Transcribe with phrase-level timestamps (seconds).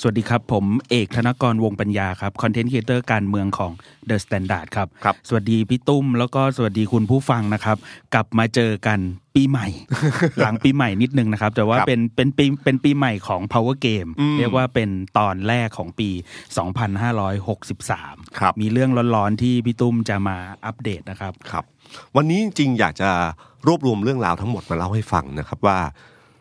[0.00, 3.72] สวัสดีครับ ผมเอกธนกรวงปัญญาครับคอนเทนต์ครีเอเตอร์การเมืองของ
[4.08, 7.76] The Standard ครับครับ สวัสดีพี่ตุ้ม แล้วก็สวัสดีคุณผู้ฟังนะครับ
[8.14, 8.98] กลับมาเจอกัน
[9.34, 9.66] ปีใหม่
[10.42, 16.10] หลังปีใหม่นิดนึงนะครับ แต่ว่าครับเป็นเป็นปีเป็นปีใหม่ของ Power Game อืมเรียกว่าเป็นตอนแรกของปี
[17.24, 21.64] 2563 ครับ มีเรื่องร้อนๆที่พี่ตุ้มจะมาอัปเดตนะครับครับ
[22.16, 23.10] วันนี้จริงๆอยากจะ
[23.66, 25.78] รวบรวมเรื่องราวทั้งหมดมาเล่าให้ฟังนะครับว่า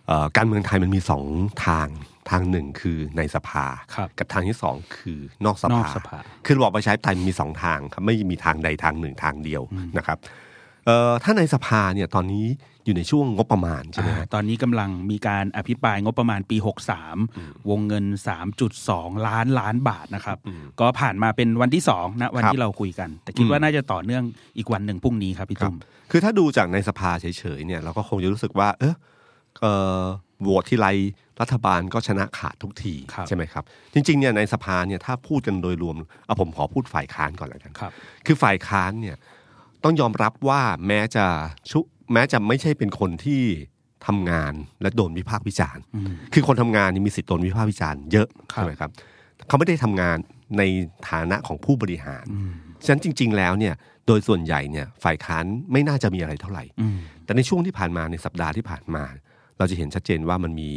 [0.07, 1.23] เอ่อการเมืองไทยมันมีสอง
[1.65, 1.89] ทาง
[2.29, 3.65] ทางหนึ่งคือในสภา
[3.95, 9.61] ครับกับทางที่สองคือนอกสนอภากสภาคือระบอบประชาธิปไตยมันมีสองทางครับไม่มีทางใดทางหนึ่งทางเดียว
[9.97, 10.17] นะครับ
[10.85, 12.45] เอ่อถ้าในสภาเนี่ยตอนนี้
[12.85, 16.57] อยู่ในช่วงงบประมาณใช่ไหมอ่าฮะตอนนี้กำลังมีการอภิปรายงบประมาณปี
[17.13, 18.05] 63 วงเงิน
[18.65, 20.37] 3.2 ล้านล้านบาทนะครับ
[20.79, 24.23] ก็ผ่านมาเป็นวันที่2นะวันครับที่เราคุยกัน แต่คิดว่าน่าจะต่อเนื่อง
[24.57, 25.77] อีกวันหนึ่งพรุ่งนี้ครับพี่ครับตุ้ม
[26.11, 27.25] คือถ้าดูจากในสภาเฉ
[27.57, 28.95] ยๆเนี่ยเราก็คงจะรู้สึกว่า เออ
[29.61, 29.65] เอ
[29.99, 30.03] อ
[30.41, 30.87] โหวตที่ไร
[31.41, 37.91] รัฐบาลก็ชนะขาดทุกทีครับใช่ไหมครับ จริงๆเนี่ยในสภาเนี่ยถ้าพูดกันโดยรวมเอาผมขอพูดฝ่ายค้านก่อนแล้วกันครับ
[38.25, 39.17] คือฝ่ายค้านเนี่ย
[39.83, 41.25] ต้องยอมรับว่าแม้จะ
[41.71, 41.79] ชุ
[42.13, 43.41] แม้จะไม่ใช่เป็นคนที่
[44.07, 45.83] ทำงานและโดนวิพากษ์วิจารณ์
[46.33, 48.89] คือคนทำงานนี่มีสิทธิ์โดนวิพากษ์วิจารณ์เยอะครับใช่ไหมครับ
[49.47, 50.17] เขาไม่ได้ทำงาน
[50.57, 50.63] ใน
[51.09, 52.25] ฐานะของผู้บริหาร
[52.83, 53.73] ฉะนั้นจริง ๆ แล้วเนี่ย
[54.07, 59.03] โดยส่วนใหญ่เนี่ยฝ่ายค้านไม่น่าจะมีอะไรเท่าไหร่อืมแต่ในช่วงที่ผ่านมาในสัปดาห์ที่ผ่านมา
[59.57, 60.69] เราจะเห็นชัดเจนว่ามันมี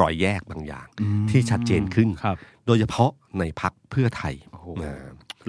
[0.00, 0.86] รอยแยกบางอย่าง
[1.30, 4.34] ที่ชัดเจนขึ้นครับโดยเฉพาะในพักเพื่อไทย
[4.82, 5.02] อ่า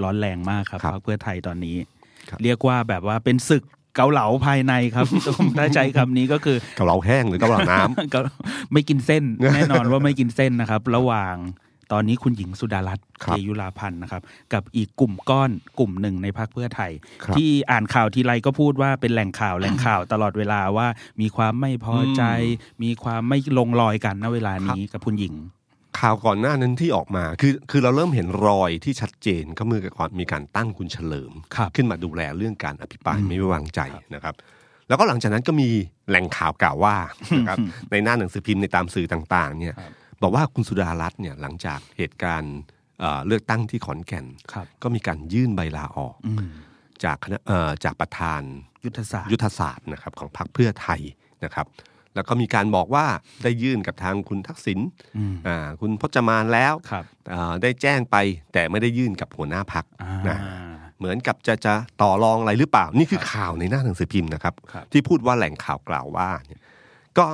[0.03, 1.77] ร้อนแรงมากครับครับพรรคเพื่อไทยตอนนี้
[2.30, 3.64] ครับเรียกว่าแบบว่าเป็นศึก
[3.95, 8.19] เกาเหลาภายในครับพี่ตุ้มถ้าใช้คำนี้ก็คือเกาเหลาแห้งหรือเกาเหลาน้ำก็
[8.73, 9.23] ไม่กินเส้น
[9.55, 11.36] แน่นอนว่าไม่กินเส้นนะครับ ระหว่าง
[11.94, 14.21] ตอนนี้คุณหญิงสุดารัตน์ครับเกยุราพันธ์นะครับ
[14.54, 16.92] กับอีกกลุ่มก้อนกลุ่มหนึ่งในพรรคเพื่อไทย
[17.23, 20.87] ครับที่อ่านข่าวทีไรก็พูดว่าเป็นแหล่งข่าวแหล่งข่าวตลอดเวลาว่า
[21.21, 22.23] มีความไม่พอใจ
[22.83, 25.36] มีความไม่ลงรอยกันณเวลานี้กับคุณหญิง
[25.99, 33.80] ข่าวก่อนหน้านั้นที่ออกมาคือคือเราเริ่มเห็นรอยที่ชัดเจนก็เมื่อก่อนมีการตั้งคุณเฉลิมครับขึ้นมาดูแลเรื่องการอภิปรายไม่ไว้วางใจ
[34.15, 34.36] นะครับ
[34.87, 35.70] แล้วก็หลังจากนั้นก็มี
[36.10, 36.95] แหล่งข่าวกล่าวว่า
[37.37, 37.58] นะครับ
[37.92, 39.75] ในหน้าหนังสือพิมพ์ในตามสื่อต่างๆเนี่ย
[40.23, 42.56] บอกว่าคุณสุดารัตน์เนี่ยหลังจากเหตุการณ์
[43.00, 46.50] เอ่อเลือกตั้งที่ขอนแก่นครับก็มีการยื่นใบลาออกอืม
[47.04, 48.42] จากคณะเอ่อจากประธาน
[48.86, 51.02] ยุทธศาสตร์ยุทธศาสตร์นะครับของพรรคเพื่อไทย
[51.44, 51.67] นะครับ
[52.16, 53.06] แล้วก็มีการบอกว่า
[53.44, 54.80] ได้ยื่นกับทางคุณทักษิณ
[55.17, 57.04] อืมอ่าคุณพจมานแล้วครับ
[57.34, 58.16] อ่าได้แจ้งไป
[58.54, 60.38] แต่ไม่ได้ยื่นกับหัวหน้าพักอ่านะ
[60.98, 66.61] เหมือนกับจะจะต่อรองอะไรหรือเปล่า นี่คือข่าวในหน้าหนังสือพิมพ์นะครับครับที่พูดว่าแหล่งข่าวกล่าวว่าเนี่ย
[67.17, 67.26] ก็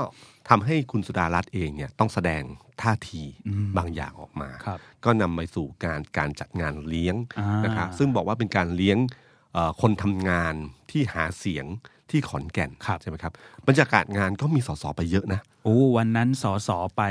[0.49, 2.43] ทำให้คุณสุดารัตน์เองเนี่ยต้องแสดง
[2.81, 3.23] ท่าที
[3.77, 8.97] บางอย่างออกมาครับก็นำไปสู่การการจัดงานเลี้ยงอ่านนะครับซึ่งบอกว่าเป็นการเลี้ยง
[9.53, 10.53] เอ่อคนทำงาน
[10.91, 11.65] ที่หาเสียง
[12.09, 13.33] ที่ขอนแก่นครับใช่ไหมครับ
[13.67, 17.03] บรรยากาศงานก็มีสสไปเยอะนะโอ้วันนั้นสอสอไป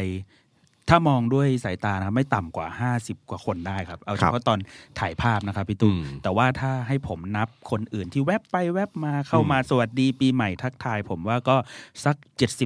[0.88, 4.58] ถ้ามองด้วยสายตานะครับไม่ต่ำกว่า 50 กว่าคนได้ครับ เอาคเฉรับพาะตอน
[5.00, 11.56] ถ่ายภาพนะครับพี่ตุ้มอืมแต่ว่าถ้าให้ผมนับคนอื่นที่แวบไปแวบมาเข้ามาสวัสดีปีใหม่ทักทาย ผมว่าก็
[12.04, 12.16] สัก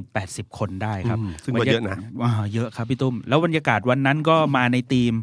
[0.05, 5.13] 70-80 คนได้ครับอืมซึ่งก็เยอะนะอ่าเยอะครับพี่ตุ้ม แล้วบรรยากาศวันนั้นก็มาในธีม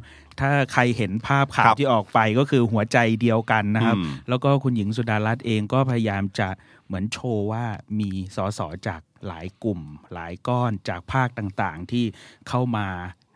[0.40, 6.48] ถ้าใครเห็นภาพข่าควรับที่ออกไปก็คือหัวใจเดียวกันนะครับอืมแล้วก็คุณหญิงสุดารัตน์เองก็พยายามจะ
[6.86, 7.64] เหมือนโชว์ว่า
[7.98, 9.80] มีสสจาก หลายกลุ่ม
[10.14, 12.04] หลายก้อนจากภาคต่างๆ ที่
[12.48, 12.86] เข้ามา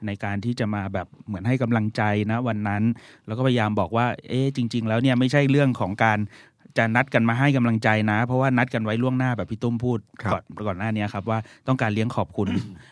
[0.07, 2.83] ในการที่จะมาแบบเหมือนให้กำลังใจนะวันนั้น
[3.27, 6.19] แล้วก็พยายามบอกว่า เอ๊ะจริง ๆ แล้วเนี่ยไม่ใช่เรื่องของการ
[6.79, 12.49] จะนัดกันมาให้กำลังใจนะ เพราะว่านัดกันไว้ล่วงหน้าแบบพี่ตุ้มพูดครับก่อนก่อนหน้านี้ครับว่าต้องการเลี้ยงขอบคุณ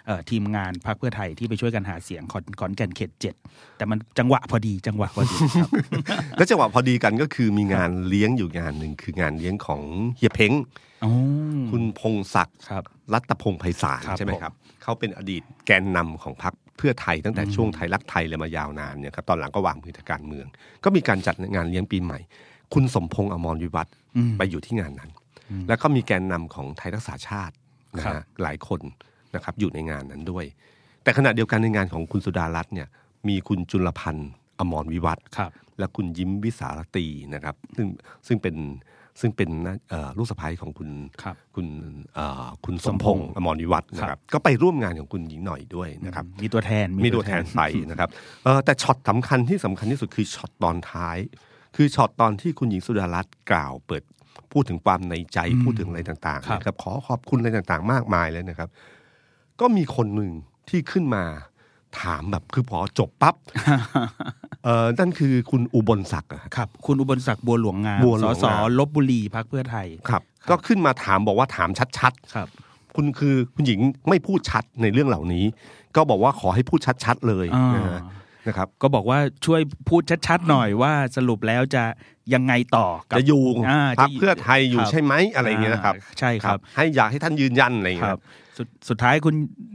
[0.07, 3.35] เอ่อทีมงานพรรคเพื่อไทยที่ไปช่วยกันหาเสียงขอนขอนแก่นเขตเจ็ด
[3.77, 5.71] แต่มันจังหวะพอดีจังหวะพอดีครับ
[6.37, 9.83] แล้วจังหวะพอดีกันก็คือมีงานเลี้ยงอยู่งานหนึ่งคืองานเลี้ยงของ
[10.17, 10.53] เฮียเพ้ง
[11.05, 11.13] อ๋อ
[11.71, 12.83] คุณพงศักดิ์ครับ
[13.13, 14.53] รัตพงศ์ไพศาลครับใช่ไหมครับ
[14.83, 20.47] เขาเป็นอดีตแกนนำของพรรคเพื่อไทยตั้งแต่ช่วงไทยรักไทยเลยมายาวนานเนี่ยครับตอนหลังก็วางมือทางการเมือง
[20.85, 22.19] ก็มีการจัดงานเลี้ยงปีใหม่
[22.75, 25.11] คุณสมพงษ์อมรวิวัฒน์อืมไปอยู่ที่งานนั้น
[25.69, 27.55] แล้วก็มีแกนนำของไทยรักษาชาติ
[27.97, 28.81] นะครัฮะบหลายคน
[29.35, 30.45] นะครับอยู่ในงานนั้นด้วย
[31.03, 32.89] แต่ขณะเดียวกันในงานของคุณสุดารัตน์เนี่ย
[33.29, 37.87] มีคุณจุลพันธ์อมรวิวัฒน์ครับและคุณยิ้มวิสารตีนะครับ ซึ่ง
[38.27, 38.57] ซึ่งเป็น
[39.21, 40.89] ซึ่งเป็นนะเอ่อลูกสะใภ้ของคุณ
[41.23, 41.67] ครับคุณ
[42.15, 48.09] เอ่อคุณสสมมพพงงษ์ษ์อมรวิวัฒน์นะคครัรับบก็ไปร่วมงานของคุณหญิงหน่อยด้วยนะครับ มีตัวแทนมีตัวแทนไปนะครับ
[48.45, 51.19] เออแต่ช็อตสำคัญที่สำคัญที่สุดคือช็อตตอนท้าย
[51.77, 54.03] คือช็อตตอนที่คุณหญิงสุดารัตน์กล่าวเปิด
[54.53, 58.69] พูดถึงความในใจพูดถึงอะไรต่างครับๆนะครับ ขอขอบคุณอะไรต่างๆ มากมายเลยนะครับ
[59.61, 60.31] ก็มีคนหนึ่ง
[60.69, 61.25] ที่ขึ้นมา
[62.01, 63.35] ถามแบบคือพอจบปั๊บ
[64.65, 75.45] เออนั่นคือคุณอุบลศักดิ์อะครับ คุณอุบลศักดิ์บัวหลวงงามบัวหลสวงสงามลบบุรีพักเพื่อไทยครับ ก็ขึ้นมาถามบอกว่าถามชัดครับๆคุณคือคุณหญิงไม่พูดชัดในเรื่องเหล่านี้
[75.97, 78.01] ก็บอกว่าขอให้พูดชัดๆเลยอ่านะฮะ
[78.49, 81.83] นะครับก็บอกว่าช่วยพูดชัดๆหน่อยว่าสรุปแล้วจะ
[82.35, 88.21] ยังไงต่อกับจะอยู่อ่าพักจะเพื่อไทยอยู่ครับใช่ไหมอะไรอย่างเงี้ยนะครับอ่าใช่ครับ ให้อยากให้ท่านยืนยันอะไรอย่างคเงี้ยรับ
[88.57, 89.35] สุดสุดท้ายคุณ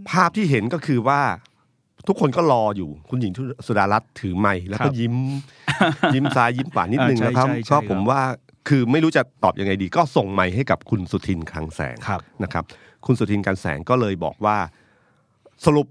[0.09, 1.21] ภาพที่เห็นก็คือว่า
[2.07, 3.31] ทุกคนก็รออยู่คุณหญิง
[3.67, 5.15] สุดารัตน์ถือไม้แล้วคก็รับยิ้ม
[6.15, 8.21] ยิ้มซ้ายยิ้มขวานิดนึงอ่าใช่นะครับใช่ใช่ก็ครับผมว่า
[8.67, 12.63] คือไม่รู้จะตอบยังไงดี ก็ส่งไม้ให้กับคุณสุทินคลังแสงครับนะครับ
[13.05, 14.57] คุณสุทินคลังแสงก็เลยบอกว่า
[15.65, 15.87] สรุป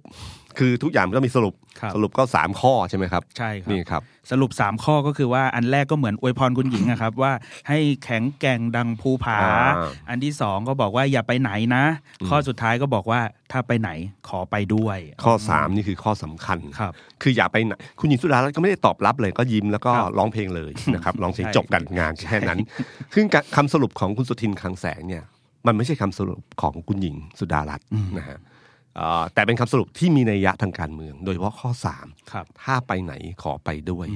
[0.58, 7.32] คือทุกอย่างมันก็มีสรุปครับ สรุปก็สามข้อใช่ไหมครับ ใช่ครับ นี่ครับ สรุปสามข้อก็คือว่าอันแรกก็เหมือนอวยพรคุณหญิงอะครับ ว่า
[7.68, 9.74] ให้แข็งแกร่งดังภูผา อ่า
[10.08, 11.84] อันที่สองก็บอกว่าอย่าไปไหนนะ
[12.28, 13.20] ข้อสุดท้ายก็บอกว่า
[13.52, 13.90] ถ้าไปไหน
[14.28, 16.92] ขอไปด้วยข้อสามนี่คือข้อสำคัญ ครับ
[17.22, 22.58] คืออย่าไปไหนคุณหญิงสุดารัตน์ก็ไม่ได้ตอบรับเลยก็ยิ้มแล้วก็ครับร้องเพลงเลยนะครับ ร้องเพลงใช่ จบกันงานแค่นั้น
[23.14, 23.26] ซึ่ง
[23.56, 25.24] คำสรุปของคุณสุทินคลังแสงเนี่ย
[25.66, 27.86] มันไม่ใช่คำสรุปของคุณหญิงสุดารัตน์
[28.18, 28.44] นะฮะเอ่อ
[29.34, 33.12] แต่เป็นคำสรุปที่มีนัยยะทางการเมือง โดยเฉพาะข้อสามครับถ้าไปไหน
[33.42, 34.06] ขอไปด้วย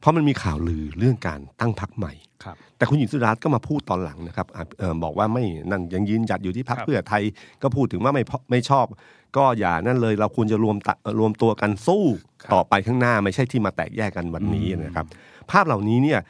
[0.00, 2.12] เพราะมันมีข่าวลือเรื่องการตั้งพักใหม่
[2.44, 7.22] ครับแต่คุณหญิงสุดารัตน์ก็มาพูดตอนหลังนะครับอะเอ่อบอกว่าไม่นั่นยังยืนหยัดอยู่ที่พรรคครับเพื่อไทย
[7.62, 8.86] ก็พูดถึงว่าไม่พอไม่ชอบ
[9.36, 12.04] ก็อย่านั่นเลยเราควรจะรวมตะรวมตัวกันสู้
[12.54, 15.06] ต่อไปข้างหน้าไม่ใช่ที่มาแตกแยกกันวันนี้นะครับ
[15.50, 16.20] ภาพเหล่านี้เนี่ย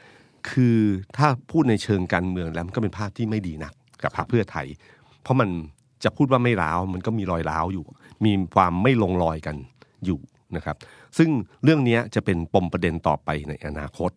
[0.51, 0.77] คือ
[1.17, 3.73] ถ้าพูดในเชิงการเมืองแล้วมันก็เป็นภาพที่ไม่ดีนัก
[4.03, 4.67] กับพรรคเพื่อไทย
[5.23, 5.49] เพราะมัน
[6.03, 7.85] จะพูดว่าไม่ร้าวมันก็มีรอยร้าวอยู่
[8.25, 9.55] มีความไม่ลงรอยกัน
[10.05, 10.19] อยู่
[10.55, 10.75] นะครับ
[11.17, 11.29] ซึ่ง
[11.63, 14.11] เรื่องเนี้ยจะเป็นปมประเด็นต่อไปในอนาคต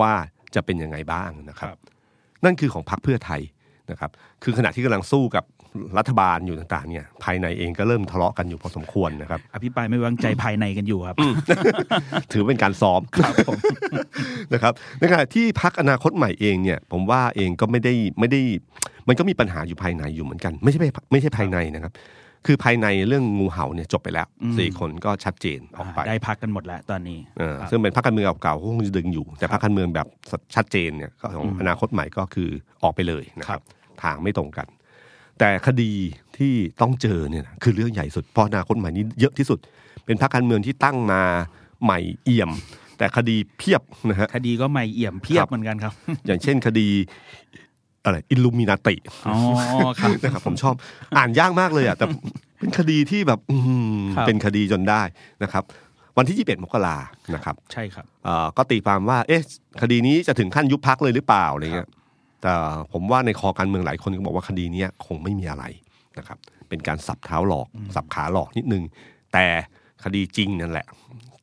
[0.00, 0.12] ว่า
[0.54, 1.80] จะเป็นยังไงบ้างนะครับครับ
[2.44, 3.42] นั่นคือของพรรคเพื่อไทย
[3.90, 4.10] นะครับ
[4.42, 5.44] คือขณะที่กำลังสู้กับ
[5.98, 11.16] รัฐบาลอยู่ต่างๆเนี่ยภายในเองก็เริ่มทะเลาะกันอยู่พอสมควรนะครับ อภิปรายไม่ไว้วางใจภายในกันอยู่ครับ
[12.32, 13.00] ถือเป็นการซ้อม
[14.54, 18.40] นะครับในขณะที่พักอนาคตใหม่เองเนี่ย ผมว่าเองก็ไม่ได้ไม่ได้
[19.08, 21.92] มันก็มีปัญหาอยู่ภายในอยู่เหมือนกัน ไม่ใช่ไม่ไม่ใช่ภายในนะครับ
[22.46, 30.06] คือภายในเรื่องงูเห่าเนี่ยจบไปแล้วอืมสี่คนก็ชัดเจนออกไปได้พักกันหมดแล้วตอนนี้เออครับซึ่งเป็นพรรคการเมืองเก่าๆก็คงจะดึงอยู่ แต่พรรคการเมืองแบบ
[30.54, 32.48] ชัดเจนเนี่ยก็ของอนาคตใหม่ก็คือ
[32.82, 33.62] ออกไปเลยนะครับ
[34.02, 34.66] ทางไม่ตรงกัน
[35.40, 35.92] แต่คดี
[36.38, 39.58] ที่ต้องเจอเนี่ยนะคือเรื่องใหญ่สุดเพราะอนาคตใหม่นี้เยอะที่สุด
[40.04, 41.22] เป็นพรรคการเมืองที่ตั้งมา
[41.84, 42.50] ใหม่เอี่ยม
[42.98, 45.92] แต่คดีเพียบนะฮะคดีก็ไม่เอี่ยมเพียครับบเหมือนกันครับ
[46.26, 46.88] อย่างเช่นคดี
[48.04, 48.96] อะไรอิลูมินาติ
[49.28, 49.36] อ๋อ
[50.00, 50.74] ครับนะครับผมชอบ
[51.16, 52.06] อ่านยากมากเลยอะแต่
[52.58, 55.02] เป็นคดีที่แบบอื้อหือครับเป็นคดีจนได้
[55.42, 55.64] นะครับ
[56.18, 56.96] วันที่ 21 มกรา
[57.34, 59.42] นะครับ ใช่ครับเอ่อก็ตีความว่า เอ๊ะ
[59.82, 61.88] คดีนี้จะถึงขั้นยุบพักเลยหรือเปล่าอะไรเงี้ย
[62.42, 62.52] แต่
[62.92, 65.64] ผมว่าในคอการเมืองหลายคนก็บอกว่าคดีเนี้ยคงไม่มีอะไร
[66.18, 66.38] นะครับ
[66.68, 68.84] เป็นการสับเท้าหลอก สับขาหลอกนิดนึง
[69.32, 69.46] แต่
[70.04, 70.86] คดีจริงนั่นแหละ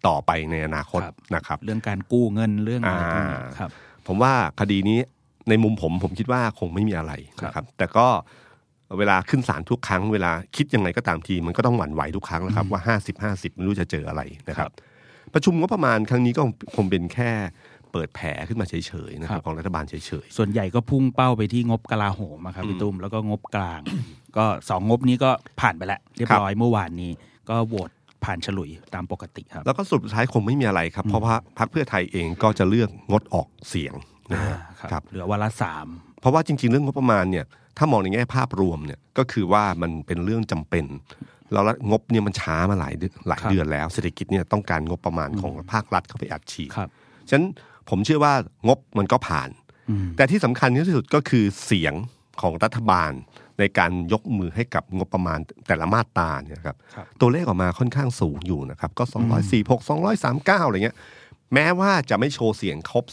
[0.08, 3.70] ต่อไปในอนาคตครับนะครับ เรื่องการกู้เงินเรื่องอะไรพวกนี้อ่าครับ
[4.08, 5.00] ผมว่าคดีนี้
[5.50, 8.08] ในมุมผมผมคิดว่าคงไม่มีอะไรครับนะครับ แต่ก็
[8.98, 14.72] เวลาขึ้นศาลทุกครั้งเวลาคิดยังไงก็ตามที มันก็ต้องหวั่นไหวทุกครั้งนะครับว่าห้าสิบห้าสิบไม่รู้จะเจออะไรนะครับ
[15.34, 16.42] ประชุมงบประมาณครั้งนี้ก็
[16.76, 17.32] คงเป็นแค่
[17.92, 23.82] เปิดแผลขึ้นมาเฉยๆนะคครัรับบของรัฐบาลเฉยส่วนใหญ่ก็พุ่งเป้าไปที่งบกลาโหมอะครับพี่ตุ้มแล้วก็งบกลาง
[24.38, 25.30] ก็สองงบนี้ก็
[25.62, 27.12] ผ่านไปแล้วเรียบร้อยเมื่อวานนี้
[27.50, 27.90] ก็โหวต
[28.26, 33.94] ผ่านฉลุยตามปกติครับๆแล้วก็สรุปสุดท้ายคงไม่มีอะไรครับ เพราะว่าพรรคเพื่อไทยเองก็จะเลือกงดออกเสียง
[34.32, 35.88] นะฮะอ่าครับเหลือวันละสาม
[36.22, 37.46] เพราะว่าจริง ๆ เรื่องงบประมาณเนี่ย
[37.78, 40.86] ถ้ามองในแง่ภาพรวมเนี่ยก็คือว่ามันเป็นเรื่องจำเป็น
[41.52, 46.90] แล้วงบเนี่ยมันช้ามาหลายเดือนหลายครับเดือนแล้วเศรษฐกิจเนี่ยต้องการงบประมาณของภาครัฐเข้าไปอัดฉีดครับ
[47.30, 47.46] ฉะนั้น
[47.90, 48.34] ผมเชื่อว่า
[48.68, 49.50] งบมันก็ผ่าน
[49.90, 51.94] อืมแต่ที่สำคัญที่สุดก็คือเสียง
[52.42, 53.12] ของรัฐบาล
[53.60, 59.04] ในการยกมือให้กับงบประมาณแต่ละมาตราเนี่ยครับครับตัวเลขออกมาค่อนข้างสูงอยู่นะครับ ก็
[59.46, 59.90] 246
[60.28, 60.98] 239 อะไรเงี้ย
[61.54, 63.06] แม้ว่าจะไม่โชว์เสียงครบ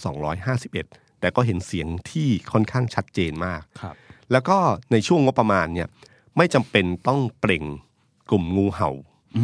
[0.56, 3.94] 251 แต่ก็เห็นเสียงที่ค่อนข้างชัดเจนมากครับ
[4.32, 4.56] แล้วก็
[4.92, 5.88] ในช่วงงบประมาณเนี่ย
[6.36, 7.64] ไม่จำเป็นต้องเปล่ง
[8.30, 8.90] กลุ่มงูเห่า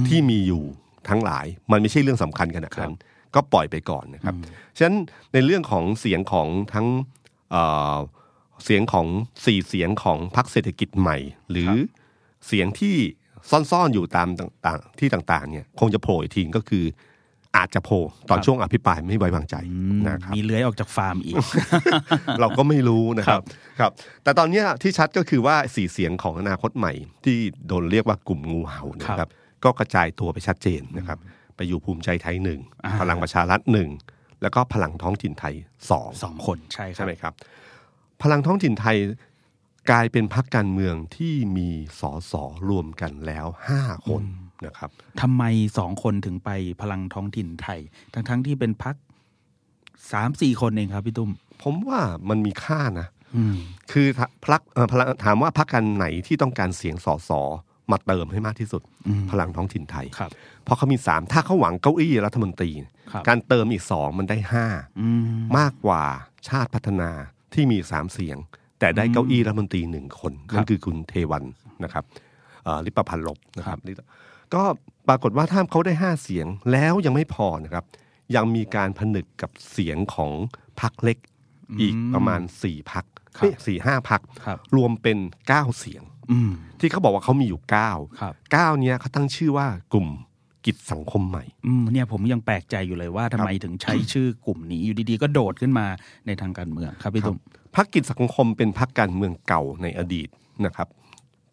[0.08, 0.64] ที่มีอยู่
[1.08, 2.94] ทั้งหลาย มันไม่ใช่เรื่องสำคัญขนาดนั้น
[3.34, 4.34] ก็ปล่อยไปก่อนนะครับ
[4.76, 4.96] ฉะนั้น
[5.32, 6.86] ในเรื่องของเสียงของทั้ง
[7.50, 7.62] เอ่
[7.94, 7.96] อ
[8.64, 9.06] เสียงของ
[9.44, 11.18] สี่เสียงของพรรคเศรษฐกิจใหม่
[11.50, 11.72] หรือ
[12.46, 12.96] เสียงที่
[13.50, 16.84] ซ่อนๆอยู่ตามต่างๆที่ต่างๆเนี่ยคงจะโผล่อีกทีก็คือ
[17.56, 21.36] อาจจะโผล่ตอนครับช่วงอภิปรายไม่ไว้วางใจอืมนะครับมีเลื้อยออกจากฟาร์มอีก
[22.40, 23.90] เราก็ไม่รู้นะครับครับครับ
[24.22, 26.92] แต่ตอนเนี้ยที่ชัดก็คือว่าสี่เสียงของอนาคตใหม่
[27.24, 29.30] ที่โดนเรียกว่ากลุ่มงูเห่าเนยนะครับ
[29.64, 31.18] ก็กระจายตัวไปชัดเจนนะครับ
[31.60, 33.88] ไปอยู่ภูมิใจไทยหนึ่งอ่าพลังประชารัฐหนึ่ง
[34.42, 35.54] แล้วก็พลังท้องถิ่นไทย
[35.90, 37.34] สองสองคนใช่ครัใช่บไหมครับ
[38.22, 38.96] พลังท้องถิ่นไทย
[39.90, 41.68] กลายเป็นพักการเมืองที่มี
[42.00, 44.22] สอสอรวมกันแล้วห้าคน
[44.64, 44.90] นะครับ
[45.20, 45.44] ทำไม
[45.78, 46.50] สองคนถึงไป
[46.80, 47.80] พลังท้องถิ่นไทย
[48.14, 48.96] ทั้งทั้งๆที่เป็นพัก
[50.12, 51.30] สามสี่คนเองครับพี่ตุ้ม
[51.62, 53.56] ผมว่ามันมีค่านะอืม
[53.92, 57.40] คือถ้าพลักเอ่อพลังถามว่าพักการไหนที่ต้องการเสียงสอสอ
[57.92, 60.30] มาเติมให้มากที่สุดอืมพลังท้องถิ่นไทยครับ
[60.64, 62.70] เพราะเขามีสามถ้าเขาหวังเก้าอี้รัฐมนตรี
[63.12, 64.66] ครับการเติมอีกสองมันได้ห้า
[65.00, 66.02] อืมมากกว่า
[66.48, 67.10] ชาติพัฒนา
[67.54, 68.38] ที่มีสามเสียง
[68.78, 71.44] แต่ได้เก้าอี้รัฐมนตรีหนึ่งคนครับนั่นคือคุณเทวัน
[71.84, 72.04] นะครับ
[72.64, 73.96] เอ่อลิปพันธ์ลบนะครับลิป
[74.54, 74.62] ก็
[75.08, 77.84] ปรากฏว่าถ้าเขาได้ห้าเสียงแล้วยังไม่พอนะครับ
[78.36, 80.32] ยังมีการผนึกกับเสียงของ
[80.80, 81.18] พรรคเล็ก
[81.80, 83.04] อีกประมาณสี่พัก
[83.36, 85.18] ครับสี่ห้าพักครับรวมเป็น
[85.48, 86.19] เก้าเสียงอืม
[86.80, 90.08] ที่เขาบอกว่าเขามีอยู่เก้าครับเก้าเนี้ยเขาตั้งชื่อว่ากลุ่ม
[90.66, 95.86] กิจสังคมใหม่อืมเนี่ยผมยังแปลกใจอยู่เลยว่าทำไมถึงใช้ชื่อกลุ่มนี้อยู่ดีๆ ก็โดดขึ้นมา
[96.26, 97.38] ในทางการเมืองครับพี่ตุ้ม
[97.76, 100.28] พรรคกิจสังคมเป็นพรรคการเมืองเก่าในอดีต
[100.64, 100.88] นะครับ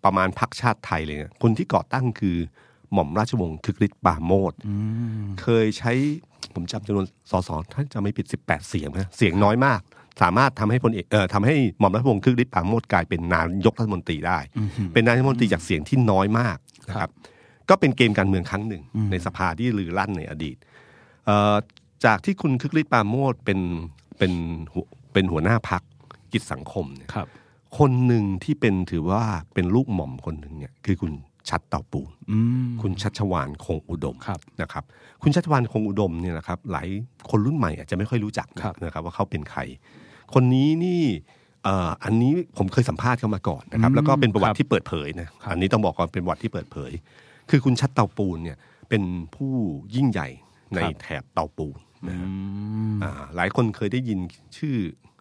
[0.06, 2.38] ประมาณพรรคชาติไทยเลยนะคนที่ก่อตั้งคือ
[2.94, 4.74] หม่อมราชวงศ์คึกฤทธิ์ปราโมดอื
[5.24, 5.92] มเคยใช้
[6.54, 9.82] ผมจำจำนวนสสถ้าจะไม่ผิด 18 เสียงนะเสียงน้อยมาก
[10.22, 14.40] สามารถทำให้พลเอกเอ่อทำให้หม่อมราชวงศ์คึกฤทธิ์ปราโมดกลายเป็นนายกรัฐมนตรีได้
[14.94, 16.58] เป็นนายกรัฐมนตรีจากเสียงที่น้อยมาก
[16.90, 17.12] นะครับ
[17.70, 18.82] ก็เป็นเกมการเมืองครั้งหนึ่ง
[19.12, 20.58] ในสภาที่ลือลั่นในอดีต
[21.26, 21.56] เอ่อ
[22.06, 23.60] จากที่คุณคึกฤทธิ์ปราโมดเป็น
[24.18, 24.34] เป็น
[24.74, 25.82] หัวเป็นหัวหน้าพัก
[26.32, 27.28] กิจสังคมเนี่ยครับ
[27.78, 31.12] คนหนึ่งที่เป็นถือว่าเป็นลูกหม่อมคนหนึ่งเนี่ยคือคุณ
[31.50, 34.84] ชัดเต่าปูนอืมคุณชัชวานคงอุดมครับนะครับ
[35.22, 36.88] คุณชัชวานคงอุดมเนี่ยนะครับ หลาย
[37.30, 39.62] คนรุ่นใหม่อาจจะไม่ค่อยรู้จักนะครับนะครับว่าเขาเป็นใคร
[40.34, 41.04] คนนี้นี่
[41.64, 46.92] เอ่ออันนี้ผมเคยสัมภาษณ์เขามาก่อนนะครับอืมแล้วก็เป็นประวัครัติบที่เปิดเผยนะครับอันนี้ต้องบอกก่อนเป็นประวัติที่เปิดเผย
[47.50, 48.58] คือคุณชัดเตาปูนเนี่ย
[48.90, 49.04] เป็น
[49.36, 49.54] ผู้
[49.96, 50.28] ยิ่งใหญ่
[50.76, 52.32] ในแถบเตาปูนนะฮะอื
[52.94, 54.20] มอ่าหลายคนเคยได้ยิน
[54.58, 54.76] ชื่อ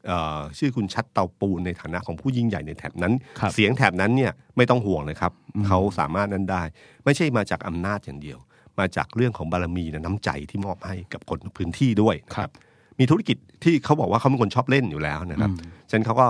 [0.06, 5.32] เอ่อชื่อคุณชัดเตาปูนในฐานะของผู้ยิ่งใหญ่ในแถบนั้นครับเสียงแถบนั้นเนี่ยไม่ต้องห่วงเลยครับ
[5.66, 6.62] เขาสามารถนั้นได้
[7.04, 8.38] ไม่ใช่มาจากอำนาจอย่างเดียว
[8.78, 12.50] มาจากเรื่องของบารมีและน้ำใจที่มอบให้กับคนพื้นที่ด้วยนะครับ
[12.98, 15.50] มีธุรกิจที่เขาบอกว่าเขาเป็นคนชอบเล่นอยู่แล้วนะครับ
[15.88, 16.26] ฉะนั้นเขาก็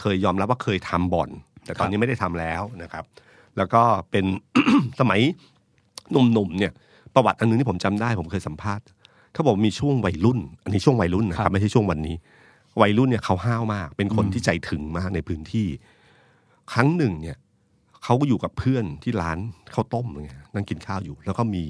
[0.00, 1.30] เคยยอมรับว่าเคยทำบ่อน
[1.64, 3.04] แต่ตอนนี้ไม่ได้ทำแล้วนะครับ
[3.56, 4.24] แล้วก็เป็น
[5.00, 5.20] สมัย
[6.10, 6.72] หนุ่มๆเนี่ย
[7.14, 8.84] ประวัติอันนึงที่ผมจำได้ผมเคยสัมภาษณ์
[9.32, 12.16] เขาบอกมีช่วงวัยรุ่น อันนี้ช่วงวัยรุ่นนะคครัรับบไม่ใช่ช่วงวันนี้
[12.80, 15.66] วัยรุ่นเนี่ยเขาห้าวมาก เป็นคนที่ใจถึงมากในพื้นที่
[16.72, 17.36] ครั้งหนึ่งเนี่ย
[18.04, 19.38] เขาก็อยู่กับเพื่อนที่ร้าน
[19.74, 21.64] ข้าวต้มเนี่ยนั่งกินข้าวอยู่ แล้วก็มี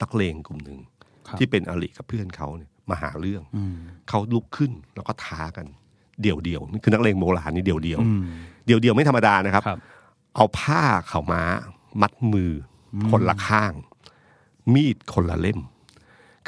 [0.00, 0.78] นักเลงกลุ่มหนึ่ง
[1.26, 3.76] ครับที่เป็นอริกับเพื่อนเขาเนี่ย มาหาเรื่องอืม
[4.08, 5.66] เขาลุกขึ้นแล้วก็ท้ากัน
[6.22, 8.24] เดี่ยวเดียวๆนี่คือนักเลงโบราณนี่เดี่ยวเดียวอืม
[8.66, 9.78] เดี่ยวเดียวๆไม่ธรรมดานะครับครับ
[10.36, 11.42] เอาผ้าขาวม้า
[12.02, 12.52] มัดมือ
[12.94, 13.72] อคนละข้าง
[14.74, 15.60] มีดคนละเล่ม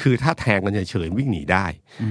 [0.01, 1.67] คือถ้าแทงกันเฉยๆวิ่งหนีได้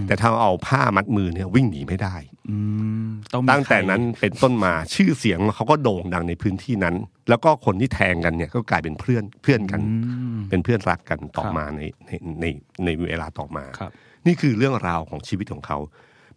[0.07, 2.15] แต่ถ้าเอาผ้ามัดมือเนี่ยวิ่งหนีไม่ได้
[2.49, 2.57] อื
[3.05, 6.95] มต้องมีตั้งแต่ใครนั้นเป็นต้นมาชื่อเสียงเขาก็โด่งดังในพื้นที่นั้น
[7.29, 12.45] แล้วก็คนที่แทงกันเนี่ยก็กลายเป็นเพื่อนเพื่อนกันอืมเป็นเพื่อนรักกันต่อครับมาในในใน
[12.85, 13.91] ในเวลาต่อมาครับ
[14.27, 15.77] นี่คือเรื่องราวของชีวิตของเขา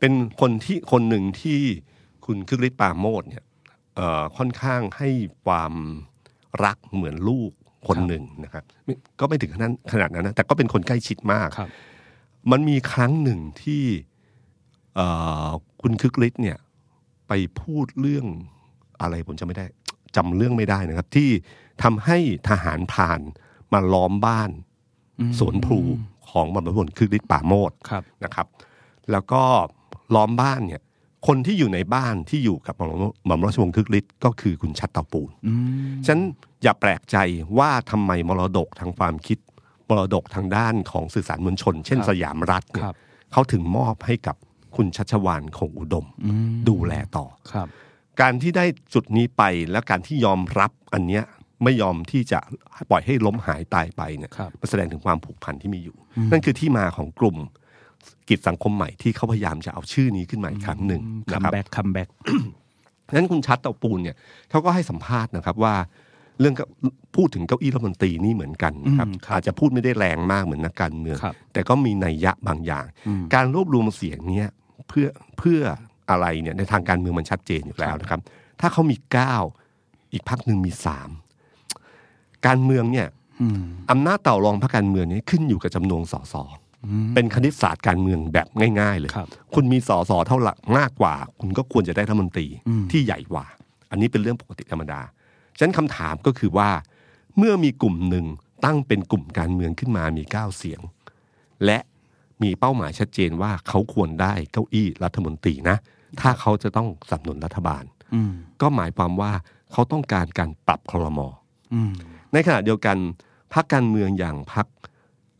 [0.01, 1.59] เป็นคนที่คนหนึ่งที่
[2.27, 3.45] คุณคึกฤทธิ์ปราโมดเนี่ย
[3.97, 5.09] เอ่อค่อนข้างให้
[5.45, 5.73] ความ
[6.65, 7.51] รักเหมือนลูก
[7.89, 11.71] คนหนึ่งนะครับไม่ก็ไม่ถึงขนาดขนาดนั้นนะแต่ก็เป็นคนใกล้ชิดมากครับ
[12.51, 13.85] มันมีครั้งหนึ่งที่
[14.95, 15.07] เอ่
[15.47, 15.49] อ
[15.83, 16.59] คุณคึกฤทธิ์เนี่ย
[17.29, 18.27] ไปพูดเรื่อง
[19.01, 19.67] อะไรผมจำไม่ได้
[20.17, 21.31] จำเรื่องไม่ได้นะครับ ที่
[21.83, 22.19] ทำให้
[22.49, 23.21] ทหารพราน
[23.73, 24.51] มาล้อมบ้าน
[25.21, 25.81] อืมสวนพลู
[26.31, 28.47] ของบรรพบุรุษคึกฤทธิ์ป่าโมดครับนะครับ
[29.11, 29.43] แล้วก็
[30.15, 30.83] ล้อมบ้านเนี่ย
[31.27, 32.91] คนที่อยู่ในบ้านที่อยู่กับหม่อม
[33.27, 35.53] หม่อมราชวงศ์คึกฤทธิ์ก็คือคุณชัดเตาปูนอื
[35.89, 36.21] มฉะนัน
[36.63, 37.17] อย่าแปลกใจ
[37.59, 39.39] ว่าทำไมมรดกทางความคิด
[39.89, 42.97] มรดกทางด้านของสื่อสารมวลชน เช่นครับสยามรัฐเนี่คยรับ
[43.33, 44.37] เขาถึงมอบให้กับ
[44.77, 47.69] คุณชัชวานคงอุดมอืมดูแลต่อครับ
[48.21, 51.25] การที่ได้จุดนี้ไปและการที่ยอมรับอันเนี้ย
[51.65, 52.39] ไม่ยอมที่จะ
[52.91, 55.97] ปล่อยให้ล้มหายตายไปเนี่ยครับมันแสดงถึงความผูกพันที่มีอยู่
[56.31, 57.37] นั่นคือที่มาของกลุ่ม
[58.29, 62.09] กิจสังคมใหม่ที่เขาพยายามจะเอาชื่อนี้ขึ้นมาอีกครั้งหนึ่งนะมครับ back come back
[63.15, 64.17] นั้นคุณชัดเตาปูนเนี่ย
[64.51, 65.75] เขาก็ให้สัมภาษณ์นะครับว่า
[66.41, 66.65] เรื่องก็
[67.17, 74.51] พูดถึงเก้าอี้รัฐมนตรีนี่เหมือนกันนะครับอืมครับอาจจะพูดไม่ได้แรงมากเหมือนนักการเมืองครับแต่ก็มีนัยยะบางอย่างอืมการรวบรวมเสียงเนี้ย
[74.89, 75.07] เพื่อ
[75.39, 75.61] เพื่อ
[76.11, 78.21] อะไรเนี่ยในทางการเมืองมันชัดเจนอยู่แล้วนะครับ
[78.61, 79.35] ถ้าเขามีเก้า
[80.13, 81.11] อีกพรรคหนึ่งมีสาม
[82.47, 83.09] การเมืองเนี่ย
[83.43, 86.35] อืมอำนาจต่อรองพรรคการเมืองนี้ขึ้นอยู่กับจำนวนสส
[86.87, 88.47] อืมเป็นคณิตศาสตร์การเมืองแบบ
[88.81, 93.45] ง่าย ๆ เลยครับคุณมีสสเท่าไหร่มากกว่า คุณก็ควรจะได้รัฐมนตรีอืมที่ใหญ่กว่า
[93.91, 95.01] อันนี้เป็นเรื่องปกติธรรมดา
[95.59, 96.71] ฉะนั้นคำถามก็คือว่า
[97.39, 98.27] เมื่อมีกลุ่มหนึ่ง
[98.65, 100.81] ตั้งเป็นกลุ่มการเมืองขึ้นมามีเก้าเสียง
[101.65, 101.79] และ
[102.43, 105.77] มีเป้าหมายชัดเจนว่าเขาควรได้เก้าอี้รัฐมนตรีนะ
[106.21, 109.33] ถ้าเขาจะต้องสนับสนุนรัฐบาลอืมก็หมายความว่า
[109.73, 111.21] เขาต้องการการปรับคลม
[111.75, 111.93] อืม
[112.33, 112.97] ในขณะเดียวกัน
[113.55, 114.67] พรรคการเมืองอย่างพรรค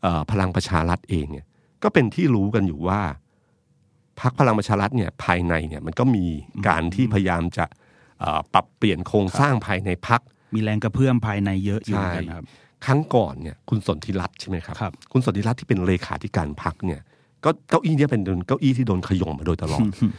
[0.01, 1.45] เอ่อพลังประชารัฐเองเนี่ย
[1.83, 3.01] ก็เป็นที่รู้กันอยู่ว่า
[4.21, 6.25] พรรคพลังประชารัฐเนี่ยภายในเนี่ยมันก็มี
[6.67, 7.65] การที่พยายามจะ
[8.19, 10.21] เอ่อปรับเปลี่ยนโครงสร้างภายในพรรค
[10.55, 12.43] มีแรงกระเพื่อมภายในเยอะอยู่เหมือนกันครับ
[12.85, 17.01] ครั้งก่อนเนี่ยคุณสนธิรัตน์ใช่ไหมครับครับ คุณสนธิรัตน์ที่เป็นเลขาธิการพรรคเนี่ย
[17.45, 20.13] ก็เก้าอี้เนี้เป็นเก้าอี้ที่โดนขย่มมาโดยตลอดเรื่องเอ่อ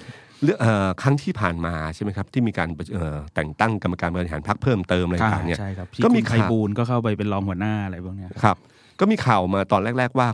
[1.03, 8.57] ครั้งที่ผ่านมาใช่ไหมครับที่มีการเอ่อแต่งตั้งกรรมการบริหารพรรคเพิ่มเติมอะไรต่างๆเนี่ยใช่ครับก็ก็มีมีไพข่าวบูลย์ก็เข้าไปเป็นรองหัวหน้าอะไรพวกเนี้ยครับ
[9.01, 10.29] ก็มีข่าวมาตอนแรก ๆว่า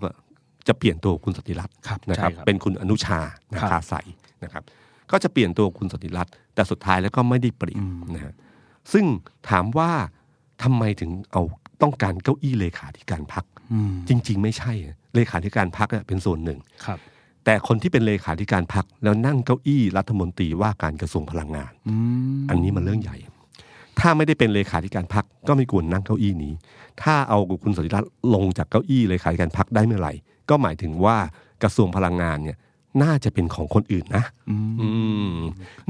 [0.69, 3.21] จะเปลี่ยนตัวคุณสนธิรัตน์ครับนะครับใช่ครับ เป็นคุณอนุชา
[3.53, 3.95] นาครับคาใส
[4.45, 4.63] นะครับ
[5.11, 7.83] ก็จะเปลี่ยนตัวคุณสนธิรัตน์แต่สุดท้ายแล้วก็ไม่ได้เปลี่ยน
[8.15, 8.35] นะฮะ
[8.93, 9.05] ซึ่ง
[9.51, 9.91] ถามว่า
[10.63, 11.43] ทำไมถึงเอา
[11.83, 16.99] ต้องการเก้าอี้เลขาธิการพรรคอืมจริง ๆ ไม่ใช่อะเลขาธิการพรรคอะเป็นส่วนหนึ่งครับ
[17.47, 21.95] แต่คนที่เป็นเลขาธิการพรรคแล้วนั่งเก้าอี้รัฐมนตรีว่าการกระทรวงพลังงานอื
[22.37, 23.17] มอันนี้มันเรื่องใหญ่
[23.99, 26.53] ถ้าไม่ได้เป็นเลขาธิการพรรคก็ไม่ควรนั่งเก้าอี้นี้
[27.03, 30.13] ถ้าเอาคุณสนธิรัตน์ลงจากเก้าอี้เลขาธิการพรรคได้เมื่อไหร่
[30.49, 31.17] ก็หมายถึงว่า
[31.63, 32.57] กระทรวงพลังงานเนี่ย
[33.03, 34.89] น่าจะเป็นของคนอื่นนะอืมอื
[35.37, 35.39] ม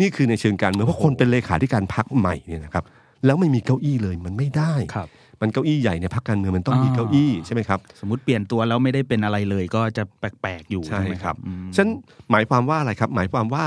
[0.00, 2.84] นี่คือในเชิงการเมืองเพราะคนเป็นเลขาธิการพรรคใหม่เนี่ยนะครับ
[3.24, 5.08] แล้วไม่มีเก้าอี้เลยมันไม่ได้ครับ
[5.40, 11.88] มันเก้าอี้ใหญ่ในพรรคการเมืองมันต้องมีอ่าเก้าอี้ใช่ไหมครับสมมติเปลี่ยนตัวแล้วไม่ได้เป็นอะไรเลย ก็จะแปลกๆอยู่ใช่ไหมครับอืมฉะนัน
[12.30, 13.64] หมายความว่าอะไรครับ หมายความว่า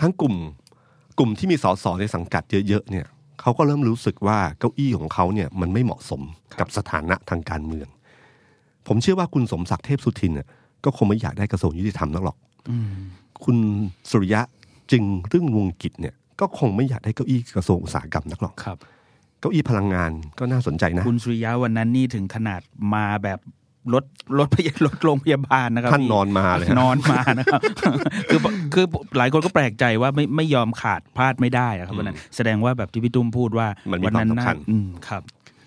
[0.00, 0.34] ทั้งกลุ่ม
[1.18, 3.06] กลุ่มที่มีสสในสังกัดเยอะๆเนี่ย
[3.40, 6.22] เขาก็เริ่มรู้สึกว่าเก้าอี้ของเขาเนี่ยมันไม่เหมาะสม
[6.60, 7.88] กับสถานะทางการเมือง
[8.86, 10.48] ผมเชื่อว่าคุณสมศักดิ์เทพสุทินเนี่ย
[10.84, 12.36] ก็คงไม่อยากได้กระทรวงยุติธรรมนักหรอก
[12.70, 12.96] อืม
[13.44, 13.56] คุณ
[14.10, 14.40] สุริยะ
[14.90, 18.78] จึงเรื่องวงกิจเนี่ยก็คงไม่อยากได้เก้าอี้กระทรวงอุตสาหกรรมนักหรอกครับ
[19.40, 22.60] เก้าอี้พลังงานก็น่าสนใจนะ คุณสุริยะวันนั้นนี่ถึงขนาด
[22.94, 23.40] มาแบบ
[23.94, 24.04] รถ
[24.38, 27.60] รถพยารถโรงพยาบาลนะครับท่านพี่นอนมาเลยฮะนอนมานะครับ
[28.30, 28.40] คือ
[28.74, 28.86] คือ
[29.18, 35.22] หลายคนก็แปลกใจว่าไม่ไม่ยอมขาดพลาดไม่ได้อะครับวันนั้นแสดงว่าแบบที่พี่ตุ้มพูดว่ามันมีวันั้นความสำคัญน่าอืมครับ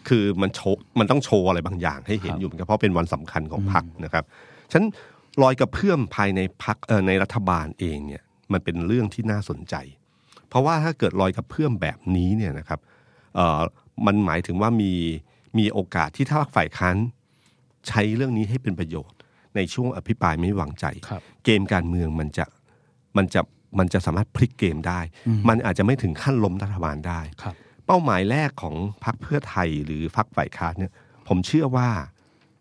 [0.09, 4.23] คือมันโชว์มันต้องโชว์อะไรบางอย่างให้เห็นครับอยู่เหมือนกันเพราะเป็นวันสำคัญของพรรคนะครับ
[4.71, 4.85] ฉะนัน
[5.41, 8.21] รอยกระเพื่อมภายในพรรคเอ่อในรัฐบาลเองเนี่ย
[8.53, 9.75] มันเป็นเรื่องที่น่าสนใจ
[10.49, 12.98] เพราะว่าถ้าเกิดรอยกระเพื่อมแบบนี้เนี่ยนะครับเอ่อ
[14.05, 14.93] มันหมายถึงว่ามี
[15.57, 16.95] มีโอกาสที่ถ้าพรรคฝ่ายค้าน
[17.87, 19.17] ใช้เรื่องนี้ให้เป็นประโยชน์
[19.55, 22.45] ในช่วงอภิปรายไม่วางใจครับเกมการเมืองมันจะ
[23.17, 23.41] มันจะ
[23.79, 24.99] มันจะสามารถพลิกเกมได้
[25.49, 30.91] มันอาจจะไม่ถึงขั้นล้มรัฐบาลได้ครับเป้าหมายแรกของพรรคเพื่อไทยหรือพรรคฝ่ายค้านเนี่ย
[31.27, 31.89] ผมเชื่อว่า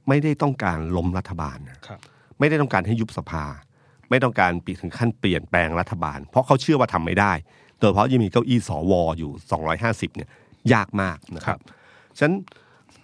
[0.09, 1.99] ไม่ได้ต้องการล้มรัฐบาลนะครับ
[2.39, 3.45] ไม่ได้ต้องการให้ยุบสภา
[4.11, 7.33] ไม่ต้องการปีถึงขั้นเปลี่ยนแปลงรัฐบาล เพราะเขาเชื่อว่าทำไม่ได้
[7.79, 9.31] โดยเฉพาะยังมีเก้าอี้สวอยู่
[9.75, 10.29] 250เนี่ย
[10.75, 11.63] ยากมากนะคครัรับบ
[12.19, 12.35] ฉะนั้น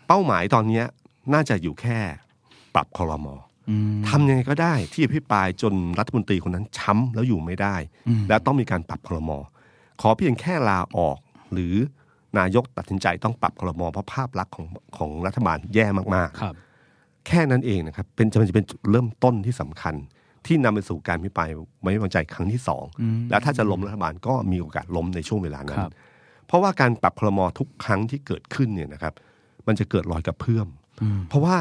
[0.06, 0.84] เป้าหมายตอนเนี้ย
[1.32, 1.98] น่าจะอยู่แค่
[2.74, 3.34] ปรับคอรมอ
[3.70, 7.76] อืมทำยังไงก็ได้ที่อภิปรายจนรัฐมนตรีคนนั้นช้ำแล้วอยู่ไม่ได้
[8.08, 9.30] อืมแล้วต้องมีการปรับครม
[10.00, 11.18] ขอเพียงแค่ลาออก
[11.52, 11.74] หรือ
[12.38, 19.94] นายกตัดสินใจต้องปรับครมเพราะภาพลักษณ์ของของรัฐบาลแย่มากครับๆแค่นั้นเองนะครับ เป็นจะมันจะเป็นจุดเริ่มต้นที่สำคัญ
[20.46, 21.48] ที่นำไปสู่การพิปราย
[21.82, 25.92] ไม่ไว้วางใจครั้งที่สองอืมแล้วถ้าจะล้มรัฐบาลก็มีโอกาสล้มในช่วงเวลานั้คนรับ
[26.46, 29.12] เพราะว่าการปรับครมทุกครั้งที่เกิดขึ้นเนี่ยนะครับ
[29.66, 30.68] มันจะเกิดรอยกระเพื่อม
[31.02, 31.56] อืมเพราะว่า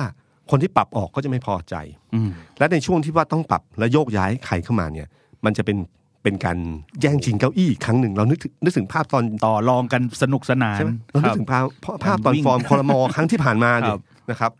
[0.50, 1.76] คนที่ปรับออกก็จะไม่พอใจ
[2.16, 5.08] อืมและในช่วงที่ว่าต้องปรับและโยกย้ายใครเข้ามาเนี่ย
[5.46, 5.78] มันจะเป็น
[6.24, 6.58] เป็นการ
[7.02, 14.52] แย่งชิงเก้าอี้อีกครั้งหนึ่งเรานึกถึงนึกถึงภาพตอนต่อรองกันสนุกสนานใช่ไหมเรานึกถึงภาพภาพภาพตอนวิ่งฟอร์มคอรมอครั้งที่ผ่านมาเนี่ครัยบนะครับ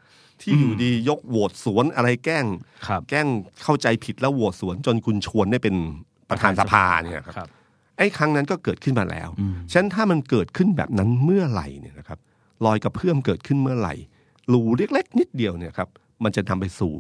[0.42, 2.46] ที่อยู่ดียกโหวตสวนอะไรแกล้ง
[2.88, 3.28] ครับแกล้ง
[3.64, 5.76] เข้าใจผิดแล้วโหวตสวนจนคุณชวนได้เป็น
[6.30, 7.50] ประธานสภาเนี่ยครับครับ
[7.98, 12.20] ไอ้ครั้งนั้นก็เกิดขึ้นมาแล้วอืมฉะนั้นถ้ามันเกิดขึ้นแบบนั้นเมื่อไหร่เนี่ยนะครับ
[12.66, 13.94] รอยกระเพื่อมเกิดขึ้นเมื่อไหร่
[14.54, 15.90] รูเล็กๆ นิดเดียวเนี่ยครับ
[16.24, 16.94] มันจะนำไปสู่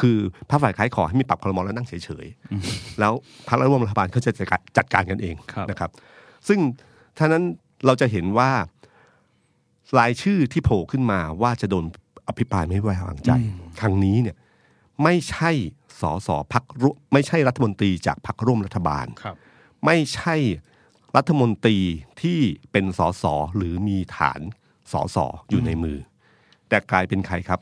[0.00, 0.18] คือ
[0.50, 3.12] พรรคฝ่ายค้ายขอให้มีปรับคลมอแล้วนั่งเฉยๆ แล้ว
[3.48, 5.90] พรรคร่วมรัฐบาลเขาจะจัดการจัดการกันเองครับนะครับ
[6.48, 6.58] ซึ่ง
[7.18, 7.44] ท่านั้น
[7.86, 8.50] เราจะเห็นว่า
[9.98, 11.84] รายชื่อที่โผล่ขึ้นมาว่าจะโดน
[12.28, 13.30] อภิปรายไม่ไว้วางใจ
[13.80, 14.36] ครั้งนี้เนี่ย
[15.02, 15.50] ไม่ใช่
[16.00, 19.36] สสพักร่วมไม่ใช่รัฐมนตรีจากพรรคร่วมรัฐบาลครับ
[19.86, 20.34] ไม่ใช่
[21.16, 21.78] รัฐมนตรี
[22.22, 22.38] ที่
[22.72, 23.24] เป็นสส
[23.56, 24.40] หรือมีฐาน
[24.92, 25.18] สส
[25.50, 25.98] อยู่ในมือ
[26.68, 27.60] แต่กลายเป็นใครครับ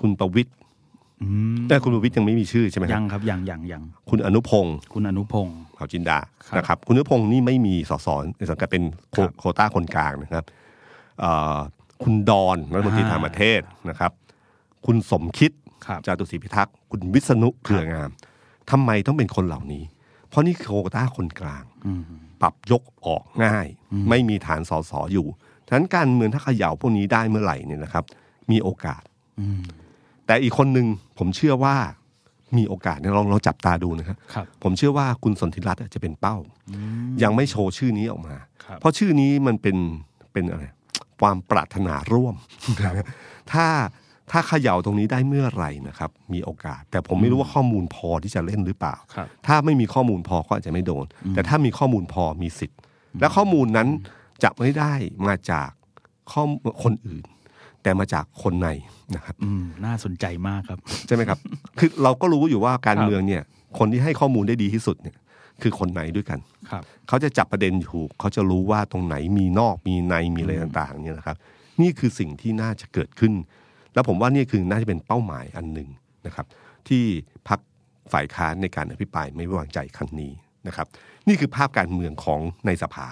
[0.00, 0.54] คุณประวิทย์
[1.22, 8.08] อืมแต่คุณประวิทย์ยังไม่มีชื่อใช่ไหมคยัรับงครับยังยังยังคุณอนุพงศ์คุณอนุพงศ์เผ่าจินดาครับนะครับ คุณอนุพงศ์นี่ไม่มีสส
[8.38, 10.44] ในสังกัดเป็นโคครับโควต้าคนกลางนะครับ
[11.20, 11.58] เอ่อ
[12.02, 13.60] คุณดอนรัฐมนตรีอ่าต่างประเทศ
[13.90, 14.12] นะครับ
[14.86, 15.50] คุณสมคิด
[15.86, 18.10] ครับจาตุศรีพิทักษ์คุณวิษณุเครืองาม
[18.70, 19.82] ทำไมต้องเป็นคนเหล่านี้
[20.30, 22.02] เพราะนี่คือโควต้าคนกลางอืม
[22.42, 23.66] ปรับยกออกง่าย
[24.08, 25.26] ไม่มีฐานสสอยู่
[25.66, 28.04] ฉะนั้นการเมืองถ้าเขย่าพวกนี้ได้เมื่อไหร่เนี่ยนะครับ
[28.50, 29.02] มีโอกาส
[29.40, 29.62] อืม
[30.26, 30.86] แต่อีกคนหนึ่ง
[31.18, 31.76] ผมเชื่อว่า
[32.56, 36.36] มีโอกาสเนี่ยลองเราจับตาดูนะครับครับ ผมเชื่อว่าคุณสนธิรัตน์จะเป็นเป้า
[37.22, 39.76] ยังไม่โชว์ชื่อนี้ออกมาครับเพราะชื่อนี้มันเป็น
[40.32, 40.64] เป็นอะไร
[41.20, 42.34] ความปรารถนาร่วม
[43.52, 43.66] ถ้า
[44.30, 52.78] ถ้าเขย่าตรงนี้ได้เมื่อไหร่นะครับ มีโอกาส แต่ผมไม่รู้ว่าข้อมูลพอที่จะเล่นหรือเปล่าครับถ้าไม่มีข้อมูลพอก็อาจจะไม่โดน แต่ถ้ามีข้อมูลพอมีสิทธิ์
[53.20, 53.88] และข้อมูลนั้น
[54.42, 54.92] จะไม่ได้
[55.26, 55.68] มาจาก
[56.32, 56.42] ข้อ
[56.82, 57.24] คนอื่น
[57.82, 58.68] แต่มาจากคนใน
[59.14, 61.38] นะครับอืมน่าสนใจมากครับ ใช่ไหมครับ
[61.78, 63.42] คือเราก็รู้อยู่ว่าการครับเมืองเนี่ย
[63.78, 65.16] คนที่ให้ข้อมูลได้ดีที่สุดเนี่ย
[65.62, 66.38] คือคนในด้วยกัน
[66.70, 71.36] ครับเขาจะจับประเด็นถูกเขาจะรู้ว่าตรงไหนมีนอกมีในมีอะไรต่างๆ เนี่ยนะครับ
[71.80, 73.32] นี่คือสิ่งที่น่าจะเกิดขึ้น
[73.94, 75.88] แล้วผมว่านี่คือน่าจะเป็นเป้าหมายอันหนึ่ง
[76.26, 76.46] นะครับ
[76.88, 77.04] ที่
[77.48, 77.60] พัก
[78.12, 80.32] ฝ่ายค้านในการอภิปรายไม่ไว้วางใจครั้งนี้
[80.66, 80.86] นะครับ
[81.28, 83.08] นี่คือภาพการเมืองของในสภา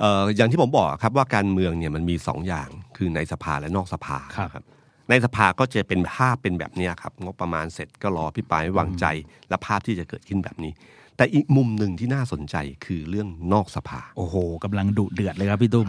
[0.00, 4.64] เอ่ออย่างที่ผมบอกครับว่าการเมืองเนี่ยมันมีสองอย่างคือในสภาและนอกสภาครับนะครับ
[5.10, 9.06] ในสภาก็จะเป็นภาพเป็นแบบเนี้ยครับงบประมาณเสร็จก็รอพิปรายไม่วางใจ
[9.48, 10.72] และภาพที่จะเกิดขึ้นแบบนี้
[11.16, 15.86] แต่อีกมุมหนึ่งที่น่าสนใจคือเรื่องนอกสภา โอ้โหกำลังดุเดือดเลยครับพี่ตุ้ม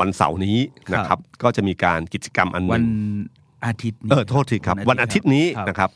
[0.00, 0.58] วันเสาร์นี้
[0.94, 5.90] นะครับ ก็จะมีการกิจกรรมอันหวันึ่นงอาทิตย์นี้เออโทษทีครับ วันอาทิตย์นี้ครับนะครับ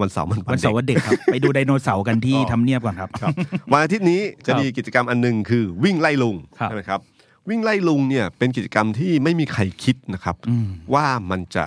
[0.00, 3.34] วันเสาร์มันวันเสาร์ด็กวันเด็กครับ ไปดูไดโนเสาร์กันที่ทำเนียบก่อนครับครับ
[3.72, 7.00] วันอาทิตย์นี้จะมีกิจกรรมอันหนึ่งคือวิ่งไล่ลุงครับใช่ไหมครับ
[7.48, 11.64] วิ่งไล่ลุงเนี่ยเป็นกิจกรรมที่ไม่มีใครคิดนะครับอืมว่ามันจะ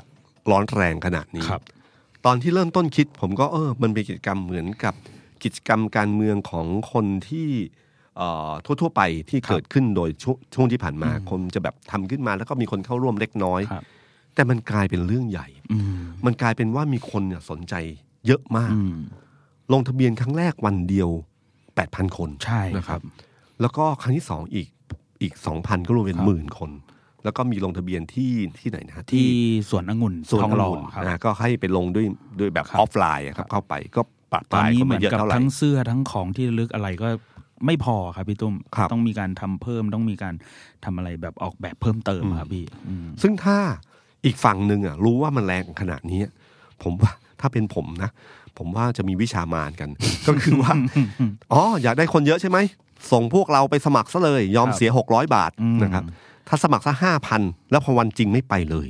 [0.50, 1.62] ร้อนแรงขนาดนี้ครับ
[2.26, 4.94] ตอนที่เริ่มต้นคิด ผมก็เออ มันเป็นกิจกรรมเหมือนกับ
[5.44, 7.88] กิจกรรมการเมืองของคนที่เอ่อ
[8.66, 13.84] ทั่วๆไปที่เกิดขึ้นโดยช่วงช่วงที่ผ่านมาคนจะแบบทำขึ้นมา แล้วก็มีคนเข้าร่วมเล็กน้อยครับ
[14.36, 17.74] แต่มันกลายเป็นเรื่องใหญ่อืมมันกลายเป็นว่ามีคนเนี่ยสนใจ
[18.28, 18.96] เยอะมากอืม
[19.74, 21.10] ลงทะเบียนครั้งแรกวันเดียว
[21.64, 23.04] 8,000คนใช่นะคครัรับบ
[23.62, 24.68] แล้วก็ครั้งที่สองอีก
[25.22, 26.72] อีก2,000ก็รวมเป็นครับหมื่นคน
[27.24, 29.28] แล้วก็มีลงทะเบียนที่ที่ไหนนะฮะที่
[29.70, 32.06] สวนองุ่นส่วนทองหล่อองุ่นครับนะก็ให้ไปลงด้วย
[32.40, 34.02] ด้วยแบบครับออฟไลน์อะครับเข้าไปก็
[34.32, 37.08] ปะปตอนลายนี้ก็เหมืไม่อนเยอะกับเท่าไหร่ทั้งเสื้อทั้งของที่ระลึกอะไรก็
[37.66, 40.34] ไม่พอครับพี่ตุ้มครับต้องมีการทำเพิ่มต้องมีการ
[40.86, 43.58] ทำอะไรแบบออกแบบเพิ่มเติมครับพี่อืมซึ่งถ้า
[44.26, 46.22] อีกฝั่งหนึ่งอะรู้ว่ามันแรงขนาดนี้
[46.84, 48.10] ผมว่าถ้าเป็นผมนะ
[48.58, 49.90] ผมว่าจะมีวิชามานกัน
[50.28, 50.74] ก็คือว่า
[51.54, 52.58] อ๋ออยากได้คนเยอะใช่ไหม
[53.12, 56.04] ส่งพวกเราไปสมัครซะเลย ยอมครับเสียหกร้อยบาทอืมนะครับ
[56.48, 57.42] ถ้าสมัครซะห้าพัน
[57.72, 58.88] แล้วพอวันจริงไม่ไปเลย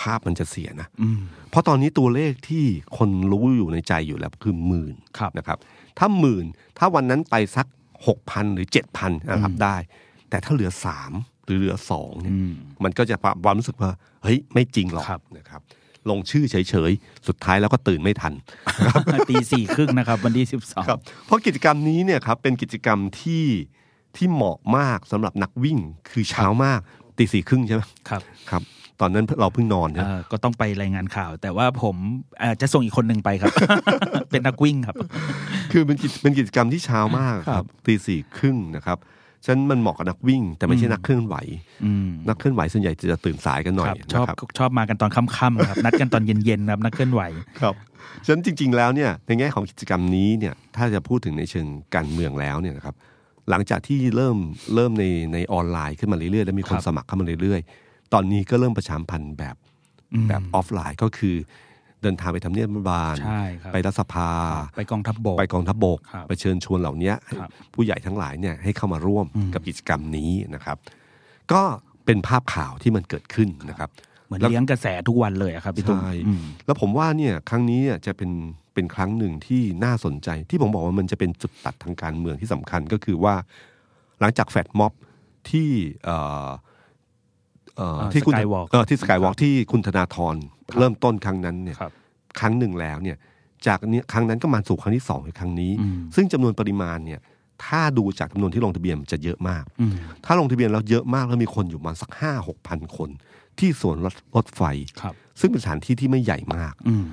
[0.00, 2.64] ภาพมันจะเสียนะอืมเพราะตอนนี้ตัวเลขที่
[2.98, 5.58] คนรู้อยู่ในใจอยู่แล้วคือหมื่นครับนะครับ
[5.98, 6.44] ถ้าหมื่น
[6.78, 7.66] ถ้าวันนั้นไปสัก
[8.06, 9.12] หกพันหรือเจ็ดพัน
[9.44, 9.76] รับได้
[10.30, 11.12] แต่ถ้าเหลือสาม
[11.46, 12.52] หรือเหลือสองเนี่ยอืม
[12.84, 13.90] มันก็จะความรู้สึกว่า
[14.22, 15.60] เฮ้ย ไม่จริงหรอกครับนะครับ
[16.10, 16.56] ลงชื่อเฉ
[16.90, 18.32] ยๆ สุดท้ายแล้วก็ตื่นไม่ทัน
[19.30, 23.44] ตีสี่ครึ่งนะครับ วันที่สิบสองครับเพราะกิจกรรมนี้เนี่ยครับเป็นกิจกรรมที่
[24.16, 25.78] ที่เหมาะมากสำหรับนักวิ่ง
[26.10, 26.80] คือเช้ามาก
[27.18, 28.62] ตีสี่ครึ่งใช่ไหมครับครับ
[29.00, 31.96] ตอนนั้นเราเพิ่งนอนใช่ไหมเอ่อก็ต้องไปรายงานข่าว แต่ว่าผม
[32.40, 33.52] เอ่อจะส่งอีกคนหนึ่งไปครับ
[34.30, 34.96] เป็นนักวิ่งครับ
[35.72, 38.98] คือเป็นกิจเป็นกิจกรรมที่เช้ามากคครัรับบตีสี่ครึ่งนะครับ
[39.44, 41.36] ฉะนันมันเหมาะกับนักวิ่ง แต่ไม่ใช่นักเคลื่อนไหว
[41.84, 47.22] อืมนักเคลื่อนไหวส่วนใหญ่จะตื่นสายกันหน่อยครับชนะอบครับชอบมากันตอนค่ำๆครับนัดกันตอนเย็นๆครับนักเคลื่อนไหว
[47.60, 47.74] ครับ
[48.24, 52.94] ฉะนั้นจริง ๆ แล้วเนี่ยในแง่ของกิจกรรมนี้เนี่ยถ้าจะพูดถึงในเชิงการเมืองแล้วเนี่ยนะครับ
[53.50, 54.36] หลังจากที่เริ่ม
[54.74, 57.83] เริ่มในในออนไลน์ขึ้นมาเรื่อยๆ แล้วมีคนครับสมัครเข้ามาเรื่อยๆ
[58.14, 59.56] ตอนนี้ก็เริ่มประชามพันธ์แบบ
[60.14, 61.36] อืมแบบออฟไลน์ก็คือ
[62.02, 64.30] เดินทางไปทำเนียบรัฐบาลใช่ครับไปรัฐสภา
[64.76, 70.76] ไปกองทัพบก ไปกองทัพบกครับไปเชิญชวนเหล่านี้ให้ครับผู้ใหญ่ทั้งหลายเนี่ยให้เข้ามาร่วมอืมกับกิจกรรมนี้นะครับ
[71.52, 71.62] ก็
[72.06, 73.90] เป็นภาพข่าวที่มันเกิดขึ้นนะครับ
[74.26, 78.30] เหมือนแล้วเลี้ยงกระแสทุกวันเลยอะครับพี่ตุ้มใช่อืมแล้วผมว่าเนี่ยครั้งนี้เนี่ยจะเป็น
[78.74, 83.34] เป็นครั้งหนึ่งที่น่าสนใจ ที่ผมบอกว่ามันจะเป็นจุดตัดทางการเมืองที่สำคัญก็คือว่า
[84.20, 84.92] หลังจากแฟดม็อบ
[85.50, 85.70] ที่
[88.12, 90.36] ที่คุณ Skywalk เออที่สกายวอล์คกรับที่คุณธนาธร
[90.70, 91.92] ครับเริ่มต้นครั้งนั้นเนี่ยครับ
[92.40, 93.16] ครั้งหนึ่งแล้วเนี่ย
[93.66, 97.20] จากเนี้ยครั้งนั้นก็มาสู่ครั้งที่สองในครั้งนี้อืมซึ่งจำนวนปริมาณเนี่ย
[97.64, 103.10] ถ้าดูจากจำนวนที่ลงทะเบียนจะเยอะมากอืมถ้าลงทะเบียนแล้วเยอะมากแล้วมีคนอยู่ประมาณสักห้าหกพันคน
[103.58, 104.62] ที่สวนรถรถไฟ
[105.00, 107.04] ครับซึ่งเป็นสถานที่ที่ไม่ใหญ่มากอืม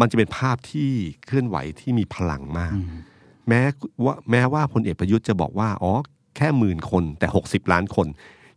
[0.00, 0.88] มันจะเป็นภาพที่
[1.26, 2.86] เคลื่อนไหวที่มีพลังมากอืม
[3.48, 3.62] แม้
[4.04, 5.92] ว่าแม้ว่าพลเอกประยุทธ์จะบอกว่า อ๋อ
[6.36, 8.06] แค่หมื่นคนแต่หกสิบล้านคน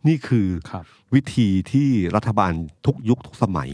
[0.08, 0.84] นี่คือครับ
[1.14, 2.52] วิธีที่รัฐบาล
[2.86, 3.70] ทุกยุคทุกสมัย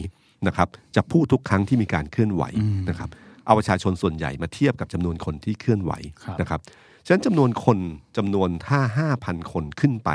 [0.47, 3.09] นะครับ จะพูดทุกครั้งที่มีการเคลื่อนไหวอืมนะครับ
[3.47, 5.93] เอาประชาชนส่วนใหญ่มาเทียบกับจำนวนคนที่เคลื่อนไหว
[6.25, 6.61] ครับนะครับ
[7.07, 7.79] ฉะนั้นจำนวนคน
[8.17, 10.11] จำนวนถ้าห้าพันคนขึ้นไป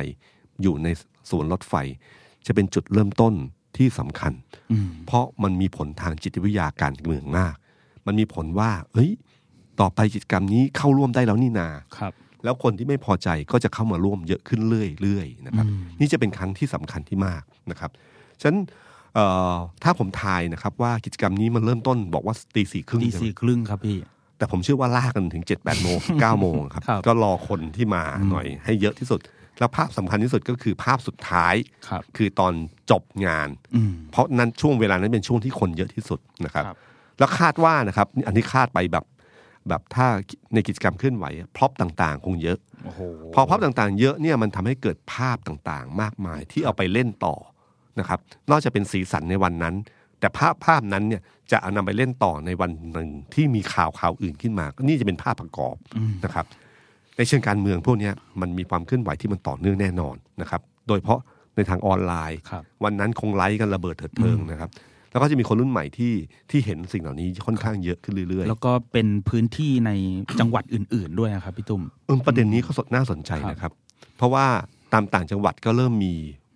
[0.61, 0.87] อยู่ใน
[1.29, 1.73] สวนรถไฟ
[2.45, 3.33] จะเป็นจุดเริ่มต้น
[3.77, 4.33] ที่สำคัญ
[4.71, 7.55] อืมเพราะมันมีผลทางจิตวิทยาการเมืองมาก
[8.05, 9.11] มันมีผลว่า เอ้ย
[9.79, 17.91] ต่อไปกิจกรรมนี้เข้าร่วมได้แล้วนี่นาครับ แล้วคนที่ไม่พอใจก็จะเข้ามาร่วมเยอะขึ้นเรื่อยๆนะครับอืมนี่จะเป็นครั้งที่สำคัญที่มากนะครับ
[18.41, 18.59] ฉะนั้น
[19.15, 23.97] เอ่อถ้าผมทายนะครับว่ากิจกรรมนี้มันเริ่มต้นบอกว่าตีสี่ครึ่งตีใช่ไหมสี่ครึ่งครับพี่
[24.37, 29.19] แต่ผมเชื่อว่าลากกันถึงเจ็ดแปดโมงเก้าโมงครับครับ ก็รอคนที่มาหน่อยให้เยอะที่สุด
[29.59, 31.55] แล้วภาพสำคัญที่สุดก็คือภาพสุดท้าย
[31.87, 32.53] ครับคือตอน
[32.91, 36.77] จบงานอืมเพราะนั้นช่วงเวลานั้นเป็นช่วงที่คนเยอะที่สุดนะครับครับ
[37.19, 39.03] แล้วคาดว่านะครับ อันนี้คาดไปแบบ
[39.69, 40.07] แบบถ้า
[40.53, 43.01] ในกิจกรรมเคลื่อนไหว prop ต่างๆ คงเยอะโอ้โห
[43.33, 47.35] พอ prop ต่างๆ เยอะเนี่ยมันทำให้เกิดภาพต่างๆ มากมายที่เอาไปเล่นต่อ
[47.99, 48.19] นะครับ
[48.49, 49.75] นอกจากเป็นสีสันในวันนั้น
[50.19, 51.21] แต่ภาพภาพนั้นเนี่ย
[51.51, 55.75] จะเอานำไปเล่นต่อในวันหนึ่งที่มีข่าวข่าวอื่นขึ้นมา ก็นี่จะเป็นภาพประกอบ
[56.25, 56.45] นะครับ
[57.17, 61.21] ในเชิงการเมืองพวกเนี้ยมันมีความเคลื่อนไหวที่มันต่อเนื่องแน่นอนนะครับ โดยเฉพาะ
[61.55, 64.69] ในทางออนไลน์ครับวันนั้นคงไลค์กันระเบิดเถิดเทิงนะครับ
[65.11, 66.13] แล้วก็จะมีคนรุ่นใหม่ที่
[66.49, 69.91] ที่เห็นสิ่งเหล่านี้ค่อนข้างเยอะขึ้นเรื่อยๆ แล้วก็เป็นพื้นที่ใน
[70.39, 73.71] จังหวัดอื่น ๆ ด้วยนะครับพี่ตุ้มเออประเด็นนี้ก็สดน่าสนใจนะครับ
[74.17, 74.45] เพราะว่า
[74.93, 76.13] ตามต่างจังหวัดก็เริ่มมี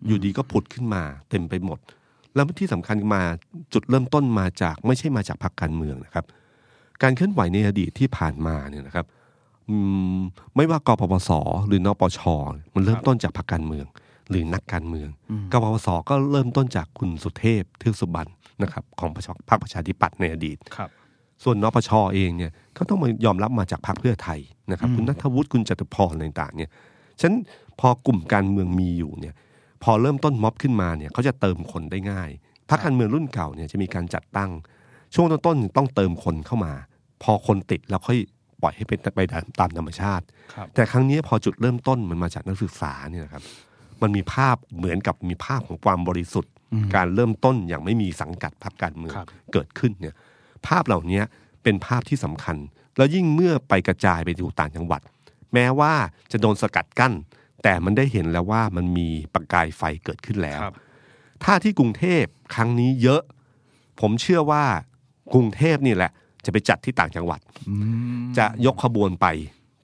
[0.08, 1.80] อยู่ดีก็ผุดขึ้นมา เต็มไปหมด
[2.36, 3.22] แล้วที่สำคัญมา
[3.74, 6.26] จุดเริ่มต้นมาจากไม่ใช่มาจากพรรคการเมืองนะครับ
[7.04, 9.06] การเคลื่อนไหวในอดีตที่ผ่านมาเนี่ยนะครับ
[9.70, 9.78] อื
[10.18, 10.20] ม
[10.56, 11.30] ไม่ว่ากปปส
[11.68, 12.20] หรือนปช
[12.74, 13.86] มันเริ่มต้นจากพรรคการเมือง
[14.30, 15.10] หรือนักการเมือง
[15.52, 18.32] กปปสก็เริ่มต้นจากคุณสุเทพเทือกสุบรรณ
[18.64, 19.22] นะครับของพร
[19.56, 20.90] รคประชาธิปัตย์ในอดีตครับ
[21.44, 24.40] ส่วนนปชเองเนี่ยก็ต้องมายอมรับมาจากพรรคเพื่อไทย
[24.72, 26.70] นะครับคุณนัทวุฒิคุณจตุพรอะไรต่างๆเนี่ย
[27.20, 27.36] ฉะนัน
[27.80, 29.34] พอกลุ่มการเมืองมีอยู่เนี่ย
[29.84, 32.30] พอเริ่มต้นม็อบขึ้นมาเนี่ยเขาจะเติมคนได้ง่าย
[32.70, 34.52] พรรคการเมืองรุ่นเก่าเนี่ยจะมีการจัดตั้ง
[35.16, 36.74] ช่วงต้นๆต้องเติมคนเข้ามา
[37.24, 38.18] พอคนติดแล้วค่อย
[38.62, 39.20] ปล่อยให้เป็นไป
[39.60, 43.44] ตามธรรมชาติครับแต่ครั้งนี้พอจุดเริ่มต้นมันมาจากนักศึกษาเนี่ยนะครับ
[44.02, 46.52] มันมีภาพเหมือนกับมีภาพของความบริสุทธิ์
[46.96, 50.16] การเริ่มต้นอย่างไม่มีสังกัดพรรคการเมืองครับเกิดขึ้นเนี่ย
[50.68, 51.22] ภาพเหล่านี้
[51.64, 52.58] เป็นภาพที่สำคัญ
[52.98, 55.02] แล้วยิ่งเมื่อไปกระจายไปอยู่ต่างจังหวัด
[55.54, 55.94] แม้ว่า
[56.32, 57.14] จะโดนสกัดกั้น
[57.64, 60.76] แต่มันได้เห็นแล้วว่ามันมีประกายไฟเกิดขึ้นแล้วครับ
[61.44, 62.24] ถ้าที่กรุงเทพ
[62.56, 63.22] ครั้งนี้เยอะ
[64.02, 64.64] ผมเชื่อว่า
[65.34, 66.12] กรุงเทพนี่แหละ
[66.46, 67.40] จะไปจัดที่ต่างจังหวัด
[68.38, 69.26] จะยกขบวนไป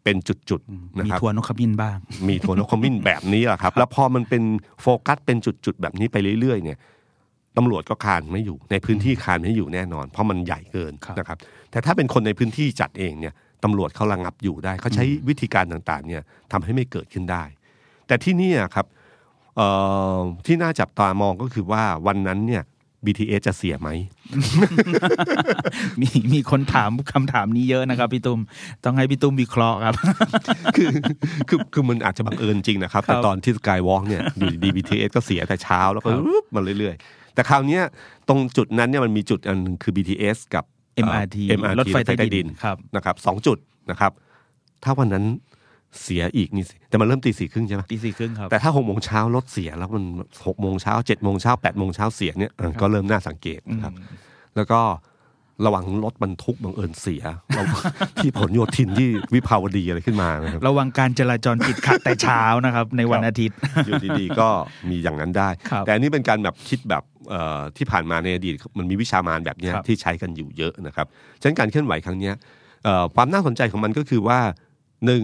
[0.04, 0.18] เป็น
[0.50, 4.44] จุดๆนะมีครับทัวร์นกขบินบ้าง มีทัวร์นกขมิ้นแบบนี้แหละครับ แล้วพอมันเป็น
[4.82, 6.78] โฟกัสเป็นจุดๆแบบนี้ไปเรื่อยๆ เนี่ย
[7.58, 11.38] ตำรวจก็คานไม่อยู่ ในพื้นที่คานไม่อยู่แน่นอน เพราะมันใหญ่เกินครับนะครับ
[11.72, 13.34] แต่ถ้าเป็นคนในพื้นที่จัดเองเนี่ย
[13.64, 17.44] ตำรวจเขาระงับอยู่ได้เขาใช้วิธีการต่างๆ เนี่ยทำให้ไม่เกิดขึ้นได้
[18.08, 18.86] แต่ที่เนี่ยครับ
[19.56, 19.68] เอ่
[20.18, 22.64] อที่น่าจับตามองก็คือว่าวันนั้นเนี่ย
[23.06, 23.90] BTS จะเสียไหม
[26.02, 28.40] มีมีคนถามคำถามนี้เยอะนะครับพี่ตุ้ม
[28.84, 29.96] ต้องให้พี่ตุ้มวิเคราะห์ครับ
[30.76, 30.90] คือ
[31.50, 37.84] คือคือมันอาจจะบังเอิญจริงนะครับ แต่ครับตอนที่สกายวอล์กเนี่ยอยู่ดี BTS ก็เสียแต่เช้าแล้วก็ครับรึบมาเรื่อยๆ แต่คราวเนี้ย
[38.30, 43.58] ตรงจุดนั้นเนี่ยมันมีจุดอันหนึ่งคือ BTS กับเอ่อ MRT MRT รถไฟใต้ดินครับนะครับสองจุด
[43.92, 44.12] นะครับ
[44.84, 45.26] ถ้าวันนั้น
[46.02, 50.04] เสียอีกนี่สิแต่มันเริ่มตีสี่ครึ่งใช่ไหมตีสี่ครึ่งครับแต่ถ้าหกโมงเช้ารถเสียแล้วมัน
[50.48, 53.94] หกโมงเช้าเจ็ดโมงเช้าแปดโมงเช้าเสียเนี่ยเออก็เริ่มน่าสังเกตนะครับ
[54.56, 54.82] แล้วก็
[55.66, 57.24] ระวังรถบรรทุกบังเอิญเสีย
[57.56, 57.64] เรา
[58.18, 64.50] ที่ผลโยธินที่วิภาวดีอะไรขึ้นมานะครับระวังการจราจรติดขัดแต่เช้านะครับ ในวันอาทิตย์ อยู่ดีๆก็
[64.90, 71.08] มีอย่างนั้นได้ครับแต่อันนี้เป็นการแบบคิดแบบเอ่อที่ผ่านมาในอดีตมันมีวิชามานแบบเนี้ยครับที่ใช้กันอยู่เยอะนะครับ
[71.42, 72.36] ฉะนั้นการเคลื่อนไหวครั้งเนี้ย
[72.84, 74.40] เอ่อความน่าสนใจของมันก็คือว่า
[75.06, 75.24] หนึ่ง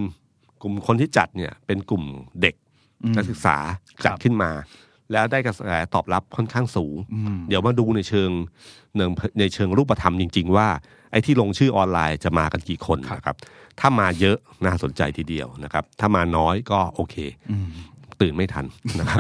[0.62, 2.04] กลุ่มคนที่จัดเนี่ยเป็นกลุ่ม
[2.42, 2.56] เด็ก
[3.04, 3.58] อืมนักศึกษา
[4.06, 4.52] จัดครับขึ้นมา
[5.12, 5.62] แล้วได้กระแส
[5.94, 8.30] ตอบรับค่อนข้างสูงอืมเดี๋ยวมาดูในเชิง
[8.96, 10.68] เนิงในเชิงรูปธรรมจริง ๆ ว่า
[11.12, 13.36] ไอ้ที่ลงชื่อออนไลน์จะมากันกี่คนนะครับ
[13.80, 17.16] ถ้ามาเยอะน่าสนใจทีเดียวนะครับ ถ้ามาน้อยก็โอเค
[17.52, 17.70] อืม
[18.22, 18.66] ตื่นไม่ทัน
[19.00, 19.20] นะครับ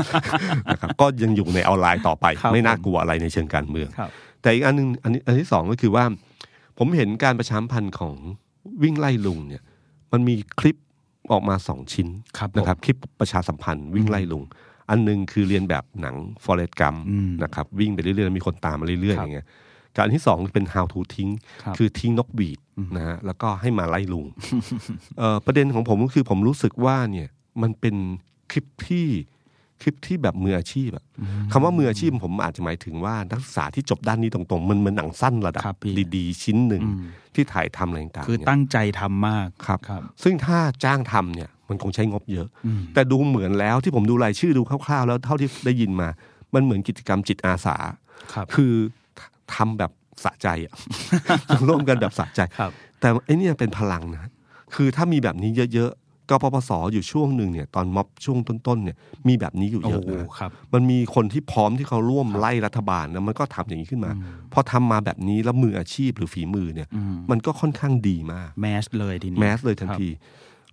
[0.73, 4.10] นะครับ ก็ยังอยู่ในออนไลน์ต่อไปครับไม่น่ากลัวอะไรในเชิงการเมืองครับ
[4.41, 6.06] แต่อีกอันหนึงอันนี้อันที่สองก็คือว่า
[6.78, 8.15] ผมเห็นการประชาสัมพันธ์ของ
[8.84, 9.63] วิ่งไล่ลุงเนี่ย
[10.12, 10.78] มันมีคลิป
[11.31, 14.43] ออกมาสองชิ้นครับผมนะครับคลิปประชาสัมพันธ์วิ่งไล่ลุง
[14.89, 19.47] อันหนึงคือเรียนแบบหนังฟอเรสต์กัมอืมนะครับวิ่งไปเรื่อยๆแล้วมีคนตามมาเรื่อยๆคอรับย่างเงี้ย
[19.97, 21.29] การที่สองเป็น how to ทิ้ง
[21.63, 22.59] ครับคือทิ้งนกบีด
[22.95, 24.25] นะฮะแล้วก็ให้มาไล่ลุง
[25.17, 27.29] เอ่อประเด็นของผมก็คือผมรู้สึกว่าเนี่ย
[27.61, 27.95] มันเป็น
[28.51, 29.05] คลิปที่
[29.81, 31.05] คลิปที่แบบมืออาชีพอะ
[31.51, 36.83] คำว่ามืออาชีพผมอาจจะหมายถึงว่านักศึกษาที่จบด้านนี้ตรงๆ มันเหมือนหนังสั้นระดับครับพี่ดีๆ ชิ้นหนึ่ง
[37.35, 46.07] ที่ถ่ายทำอะไรต่างๆคือเนี่ยตั้งใจทำมากครับครับซึ่งถ้าจ้างทำเนี่ยมันคงใช้งบเยอะอืมแต่ดูเหมือนแล้วที่ผมดูรายชื่อดูคร่าวๆ แล้วเท่าที่ได้ยินมา
[46.53, 47.75] มันเหมือนกิจกรรมจิตอาสา
[48.33, 48.73] ครับคือ
[49.55, 49.91] ทำแบบ
[50.23, 50.73] สะใจอะ
[51.67, 54.29] ร่วมกันแบบสะใจครับแต่ไอ้เนี่ยเป็นพลังนะ
[54.75, 64.11] คือถ้ามีแบบนี้เยอะๆ กปปสอยู่ช่วงหนึ่งเนี่ยตอนม็อบช่วงต้นๆเนี่ยมีแบบนี้อยู่โอ้เยอะโหนะครับมันมีคนที่พร้อมที่เขาร่วมไล่รัฐบาลแล้วมันก็ทำอย่างนี้ขึ้นมา
[64.53, 70.09] พอทำมาแบบนี้แล้วมืออาชีพหรือฝีมือเนี่ยอืมมันก็ค่อนข้างดีมากแมสเลยทีนี้แมสเลยทันครับที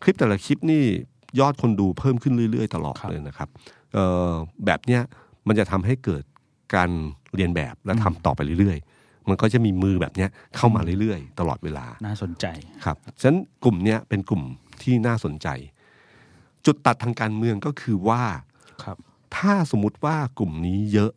[0.02, 0.82] คลิปแต่ละคลิปนี่
[1.40, 3.48] ยอดคนดูเพิ่มขึ้นเรื่อยๆ ตลอดครับเลยนะครับ
[3.92, 4.30] เอ่อ
[4.66, 5.02] แบบเนี้ย
[5.48, 6.22] มันจะทำให้เกิด
[6.74, 6.90] การ
[7.34, 12.46] เรียนแบบและทำต่อไปเรื่อย ๆมันก็จะมีมือแบบเนี้ยเข้ามาเรื่อยๆ ตลอดเวลา น่าสนใจ
[12.84, 14.42] ครับ ฉะนั้นกลุ่มเนี้ยเป็นกลุ่ม
[14.82, 15.48] ที่น่าสนใจ
[16.66, 18.22] จุดตัดทางการเมืองก็คือว่า
[18.82, 18.96] ครับ
[19.36, 21.12] ถ้าสมมติว่ากลุ่มนี้เยอะ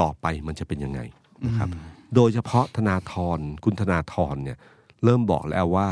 [0.00, 1.00] ต่อไปมันจะเป็นยังไง
[1.46, 1.68] นะครับ
[2.14, 4.58] โดยเฉพาะธนาธรคุณธนาธรเนี่ย
[5.04, 5.88] เริ่มบอกแล้วว่า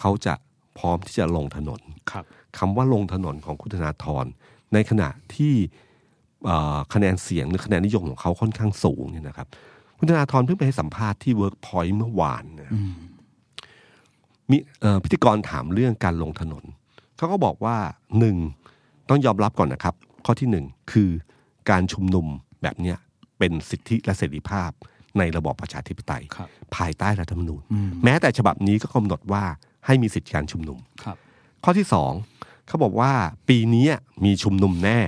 [0.00, 0.34] เขาจะ
[0.78, 2.24] พร้อมที่จะลงถนนครับ
[2.58, 4.24] คำว่าลงถนนของคุณธนาธร
[4.72, 5.54] ในขณะที่
[6.46, 9.48] เอ่อคะแนนเสียงหรือคะแนนนิยมของเขาค่อนข้างสูงเนี่ยนะครับ
[9.98, 12.72] คุณธนาธรเพิ่งไปให้สัมภาษณ์ที่ Workpoint เมื่อวานนะ
[14.50, 16.64] มีเอ่อพิธีกรถามเรื่องการลงถนน
[17.16, 17.76] เขาก็บอกว่า
[18.18, 18.36] หนึ่ง
[19.08, 19.94] ต้องยอมรับก่อนนะครับ
[20.26, 21.10] ข้อที่หนึ่งคือ
[21.70, 22.26] การชุมนุม
[22.62, 22.98] แบบเนี้ย
[23.38, 24.70] เป็นสิทธิและเสรีภาพ
[25.18, 27.62] ในระบอบประชาธิปไตยครับภายใต้รัฐธรรมนูญ
[28.04, 29.44] แม้แต่ฉบับนี้ก็กำหนดว่า
[29.86, 31.16] ให้มีสิทธิการชุมนุมครับ
[31.64, 32.12] ข้อที่สอง
[32.66, 33.12] เขาบอกว่า
[33.48, 33.88] ปีนี้
[34.24, 35.00] มีชุมนุมแน่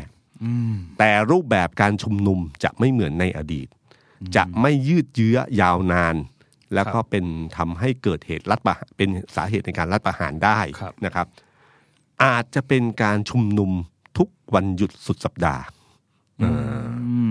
[0.44, 3.68] อืมแต่รูปแบบการชุมนุมจะไม่เหมือนในอดีต
[4.36, 6.14] จะไม่ยืดเยื้อยาวนาน
[6.74, 7.24] แล้วก็เป็น
[7.56, 11.26] ทำให้เกิดเหตุรัฐประหารเป็นสาเหตุในการรัฐประหารได้ครับนะครับ
[12.24, 13.70] อาจจะเป็นการชุมนุม
[14.18, 15.62] ทุกวันหยุดสุดสัปดาห์
[16.42, 16.50] อื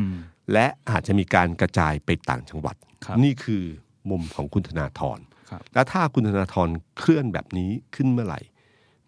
[0.03, 0.05] ม
[0.53, 3.63] และอาจจะมีการกระจายไปต่างจังหวัดครับนี่คือ
[4.09, 5.19] มุมของคุณธนาธร
[5.49, 6.69] ครับและถ้าคุณธนาธร
[6.99, 8.39] เคลื่อนแบบนี้ขึ้นเมื่อไหร่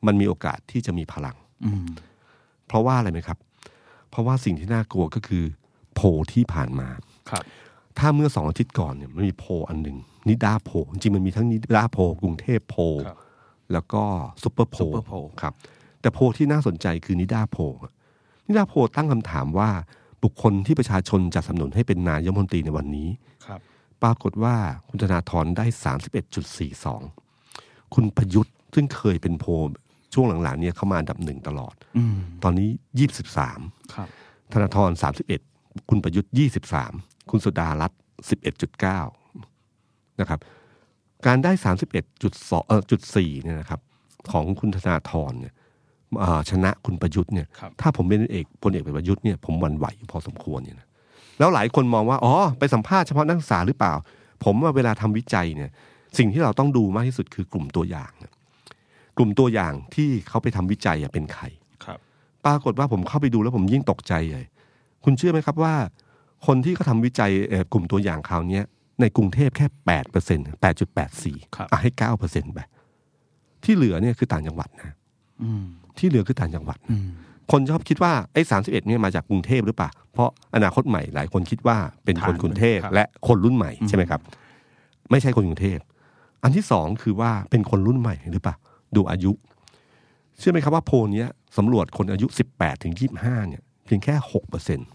[0.06, 1.36] มันมีโอกาสที่จะมีพลัง
[1.66, 1.88] อืม
[2.68, 3.38] เพราะว่าอะไรไหมครับ
[4.10, 5.44] เพราะว่าสิ่งที่น่ากลัวก็คือ
[5.94, 6.90] โพลที่ผ่านมา
[7.32, 7.44] ครับ
[8.00, 9.98] ถ้าเมื่อสองอาทิตย์ก่อนเนี่ยมันมีโพลอันหนึ่ง
[10.30, 13.18] นิดาโพลจริงๆมันมีทั้งนิดาโพลกรุงเทพโพลครับ
[13.74, 14.04] แล้วก็
[14.44, 15.54] ซูเปอร์โพล Super Poll ครับ
[16.02, 17.62] แต่โพลที่น่าสนใจคือนิดาโพล
[18.46, 19.70] นิดาโพลตั้งคำถามว่า
[20.24, 23.10] บุคคลที่ประชาชนจะสนับสนุนให้เป็นนายกรัฐมนตรีในวันนี้
[23.46, 23.60] ครับ
[24.04, 24.56] ปรากฏว่า
[24.90, 25.66] คุณธนาธรได้
[27.20, 29.52] 31.42คุณประยุทธ์ซึ่งเคยเป็นโพล
[30.14, 32.70] ช่วงหลังๆเนี่ยเข้ามาอันดับหนึ่งตลอดอืมตอนนี้
[33.32, 34.08] 23ครับ
[34.54, 34.90] ธนาธร
[35.40, 38.00] 31คุณประยุทธ์23 คุณสุดารัตน์
[39.26, 40.40] 11.9 นะครับ
[41.26, 41.52] การได้
[42.10, 43.80] 31.2เอ่อจุด4เนี่ยนะครับ
[44.32, 45.54] ของคุณธนาธรเนี่ย
[46.24, 50.88] อ่าชนะคุณประยุทธ์เนี่ยครับถ้าผมเป็นเอกพลเอกประยุทธ์เนี่ยผมหวั่นไหวพอสมควรเนี่ยนะ
[51.40, 53.94] แล้วหลายคนมองว่าอ๋อไปสัมภาษณ์เฉพาะนักศึกษาหรือเปล่า
[54.44, 55.72] ผมว่าเวลาทำวิจัยเนี่ย
[56.18, 58.34] สิ่งที่เราต้องดูมากที่สุดคือกลุ่มตัวอย่างนะ
[59.18, 61.44] กลุ่มตัวอย่างที่เขาไปทำวิจัยอะเป็นใคร
[61.86, 62.00] ครับ
[62.46, 64.46] ปรากฏว่าผมเข้าไปดูแล้วผมยิ่งตกใจเลย
[65.04, 65.74] คุณเชื่อไหมครับว่า
[66.46, 67.32] คนที่เขาทาวิจัย
[67.74, 68.62] กลุ่มตัวอย่างคราวนี้
[69.02, 71.38] ในกรุงเทพแค่แปดเปอร์เซ็นต์แปดจุดแปดสี่
[71.82, 72.60] ให้เก้าเปอร์เซ็นต์ไป
[73.64, 74.94] ที่เหลือเนี่ยคือต่างจังหวัดนะ
[75.98, 76.78] ที่เหลือคือต่างจังหวัด
[77.52, 84.22] คนชอบคิดว่าไอ้สามสิบเอ็ดเนี่ยมาจากกรุงเทพหรือเปล่า เพราะอนาคตใหม่หลายคนคิดว่าเป็นคนกรุงเทพและคนรุ่นใหม่ใช่ไหมครับ
[85.12, 85.80] ไม่ใช่คนกรุงเทพ
[86.44, 88.56] อันที่สองคือว่าเป็นคนรุ่นใหม่หรือเปล่า
[88.96, 89.32] ดูอายุ
[90.40, 91.26] เชื่อไหมครับว่าโพลนี้
[91.58, 94.88] สำรวจคนอายุสิบแปดถึงยี่ห้าเนี่ยเพียงแค่หกเปอร์เซ็นต์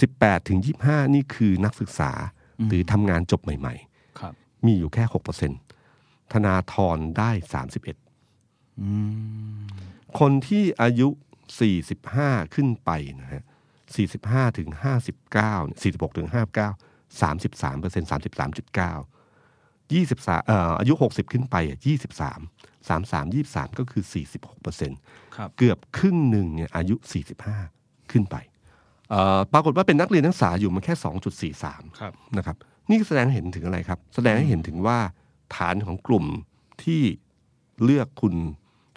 [0.00, 2.10] 18ถึง25 นี่คือนักศึกษา
[2.68, 5.04] หรือทำงานจบใหม่ๆ มีอยู่แค่
[5.68, 7.30] 6%ธนาธรได้
[9.14, 11.08] 31 คนที่อายุ
[11.82, 13.42] 45 ขึ้นไปนะฮะ
[14.00, 14.68] 45ถึง
[15.24, 18.12] 59 46ถึง59 33เปอร์เซ็นต์33.9
[19.90, 21.78] 23เอ่ออายุ 60 ขึ้นไปอะ
[22.38, 24.98] 23 33 23 ก็คือ 46เปอร์เซ็นต์
[25.58, 26.96] เกือบครึ่งหนึ่งเนี่ยอายุ
[27.52, 28.36] 45 ขึ้นไป
[29.52, 30.94] ปรากฏว่าเป็นนักเรียนนักศึกษาอยู่มาแค่
[31.56, 32.56] 2.43ครับนะครับ
[32.88, 34.98] นี่แสดงให้เห็นถึงอะไรครับ แสดงให้เห็นถึงว่า
[35.56, 36.24] ฐานของกลุ่ม
[36.82, 37.02] ที่
[37.84, 38.34] เลือกคุณ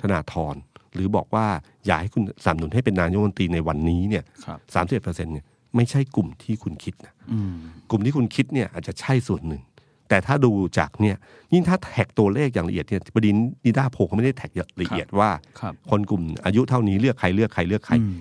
[0.02, 0.56] ธนาธร
[0.94, 1.48] หรือบอกว่า
[1.86, 5.46] อยากให้คุณสนับสนุนให้เป็นนายกรัฐมนตรีในวันนี้เนี่ยครับสามสิบเปอร์เซ็นเนี่ย
[5.76, 7.56] ไม่ใช่กลุ่มที่คุณคิดนะอืม
[7.90, 9.62] กลุ่มที่คุณคิดเนี่ยอาจจะใช่ส่วนหนึ่ง
[10.10, 11.16] แต่ถ้าดูจากเนี่ย
[11.54, 18.14] ยิ่งถ้าแท็กตัวเลขอย่างละเอียดเนี่ยประเด็นนิด้าโพลเขาไม่ได้แท็กละเอียดว่าครับคนกลุ่มอายุเท่านี้เลือกใครเลือกใครเลือกใครอืม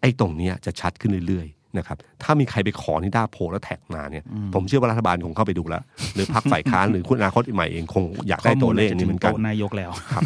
[0.00, 5.82] ไอ้ตรงเนี้ยจะชัดขึ้นเรื่อยๆนะครับถ้ามีใครไปขอนิด้าโพลแล้วแท็กมาเนี่ย ผมเชื่อว่ารัฐบาลคงเข้าไปดูแล้ว
[6.14, 10.22] หรือพรรคฝ่ายค้านหรือคุณอนาคตใหม่เองคงอยากได้ตัวเลขนี้เหมือนกันข้ลาจะถึงโต๊ะนายกแล้วครับ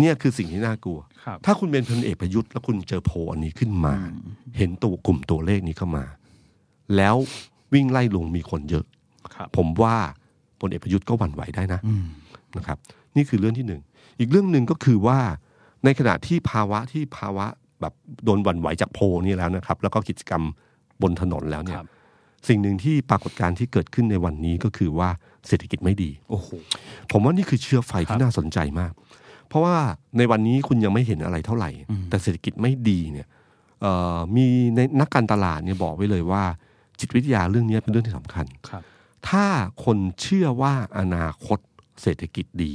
[0.00, 3.94] เนี่ยคือสิ่งที่น่ากลัวครับถ้าคุณเป็นพลเอกประยุทธ์แล้วคุณเจอโพลอันนี้ขึ้นมา
[4.58, 6.04] เห็นตัวกลุ่มตัวเลขนี้เข้ามา
[6.96, 7.16] แล้ว
[7.74, 8.84] วิ่งไล่ลงมีคนเยอะ
[9.34, 9.96] ครับผมว่า
[10.60, 12.06] พลเอกประยุทธ์ก็หวั่นไหวได้นะอืม
[12.58, 12.78] นะครับ
[13.16, 13.80] นี่คือเรื่องที่หนึ่ง
[14.18, 15.18] อีกเรื่องหนึ่งก็คือว่า
[15.84, 17.46] ในขณะที่ภาวะที่ภาวะ
[17.80, 17.92] แบบ
[18.24, 20.42] โดนหวั่นไหวจากโพลนี่แล้วนะครับ แล้วก็กิจกรรม
[21.02, 21.88] บนถนนแล้วเนี่คยรับ
[22.48, 25.08] สิ่งหนึ่งที่ปรากฏการณ์ที่เกิดขึ้นในวันนี้ก็คือว่า
[25.48, 26.48] เศรษฐกิจไม่ดีโอ้โห
[27.10, 28.92] ผมว่านี่คือเชื้อไฟครัที่บน่าสนใจมาก
[29.48, 29.76] เพราะว่า
[30.18, 31.70] ในวันนี้คุณยังไม่เห็นอะไรเท่าไหร่
[32.10, 33.26] แต่เศรษฐกิจไม่ดีเนี่ย
[33.82, 34.46] เอ่อมี
[34.76, 36.44] ในนักการตลาดเนี่ยบอกไว้เลยว่า
[37.00, 38.82] จิตวิทยาเรื่องนี้เป็นเรื่องที่สำคัญครับ
[39.28, 39.46] ถ้า
[39.84, 41.58] คนเชื่อว่าอนาคต
[42.02, 42.72] เศรษฐกิจดี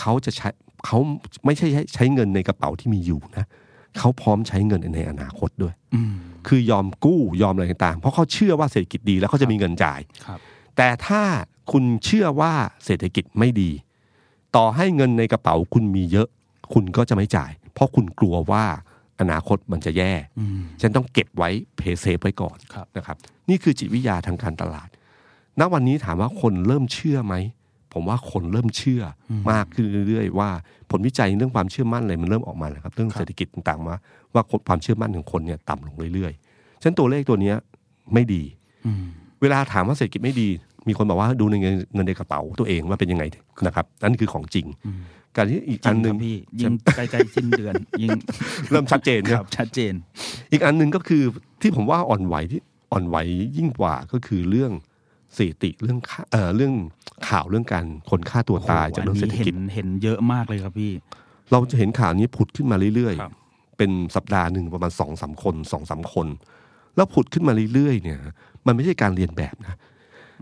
[0.00, 0.48] เขาจะใช้
[0.86, 0.98] เขา
[1.44, 3.46] ไม่ใช่ใช้ใช้เงินในกระเป๋าที่มีอยู่นะ
[3.98, 6.14] เขาพร้อมใช้เงินในอนาคตด้วยอืม
[6.48, 10.38] คือยอมกู้ยอมอะไรต่างๆ เพราะเขาเชื่อว่าเศรษฐกิจดีแล้วเขาจะมีเงินจ่ายครับ
[10.76, 11.22] แต่ถ้า
[11.72, 12.52] คุณเชื่อว่า
[12.84, 13.70] เศรษฐกิจไม่ดี
[14.56, 16.28] ต่อให้เงินในกระเป๋าคุณมีเยอะ
[16.74, 18.64] คุณก็จะไม่จ่าย เพราะคุณกลัวว่า
[19.20, 23.16] อนาคตมันจะแย่อืมฉันต้องเก็บไว้เพย์เซฟไว้ก่อนครับนะครับ
[23.48, 24.88] นี่คือจิตวิทยาทางการตลาด
[25.60, 27.34] ณวันนี้ถามว่าคนเริ่มเชื่อไหม
[27.92, 30.50] ผมว่าคนเริ่มเชื่ออมากขึ้นเรื่อยๆ ว่า
[30.90, 33.94] ผลวิจัยเรื่องความเชื่อมั่นอะไรมันเริ่มออกมาแล้วครับเรื่องเศรษฐกิจต่างๆมา
[34.34, 37.56] ว่าความเชื่อมั่นของคนเนี่ยต่ำลงเรื่อยๆฉะนั้นตัวเลขตัวเนี้ย
[38.14, 38.42] ไม่ดี
[38.86, 39.04] อืม
[39.42, 40.48] เวลาถามว่าเศรษฐกิจไม่ดี
[40.88, 43.24] มีคนบอกว่าดูในเงินเงินในกระเป๋าตัวเองว่าเป็นยังไง
[43.66, 44.66] นะครับนั่นคือของจริง
[45.36, 48.10] การที่อีกจริอังนหคนึ่รังบพี่ยิงใกล้ๆสิ้นเดือนยิง
[48.70, 49.92] เริ่มชัดเจนคนะรับ ชัดเจน
[50.52, 51.22] อีกอันหนึ่งก็คือ
[51.60, 52.60] ที่ผมว่าอ่อนไหวที่
[52.92, 53.16] อ่อนไหว
[53.56, 54.72] ยิ่งกว่าก็คือเรื่อง
[55.36, 56.74] สถิติเรื่องค่าเอ่อเรื่อง
[57.28, 60.92] ข่าวเรื่องการคนฆ่าตัวตายจากเรื่องเศรษฐเห็กิจนเห็นเยอะมากเลยครับพี่
[61.52, 66.26] เราจะเห็นข่าวนี้ผุดขึ้นมาเรื่อยครับๆเป็นสัปดาห์หนึ่งประมาณสองสามคนสองสามคน
[66.96, 68.18] แล้วผุดขึ้นมาเรื่อยๆ เนี่ย
[68.66, 69.78] มันไม่ใช่การเรียนแบบนะ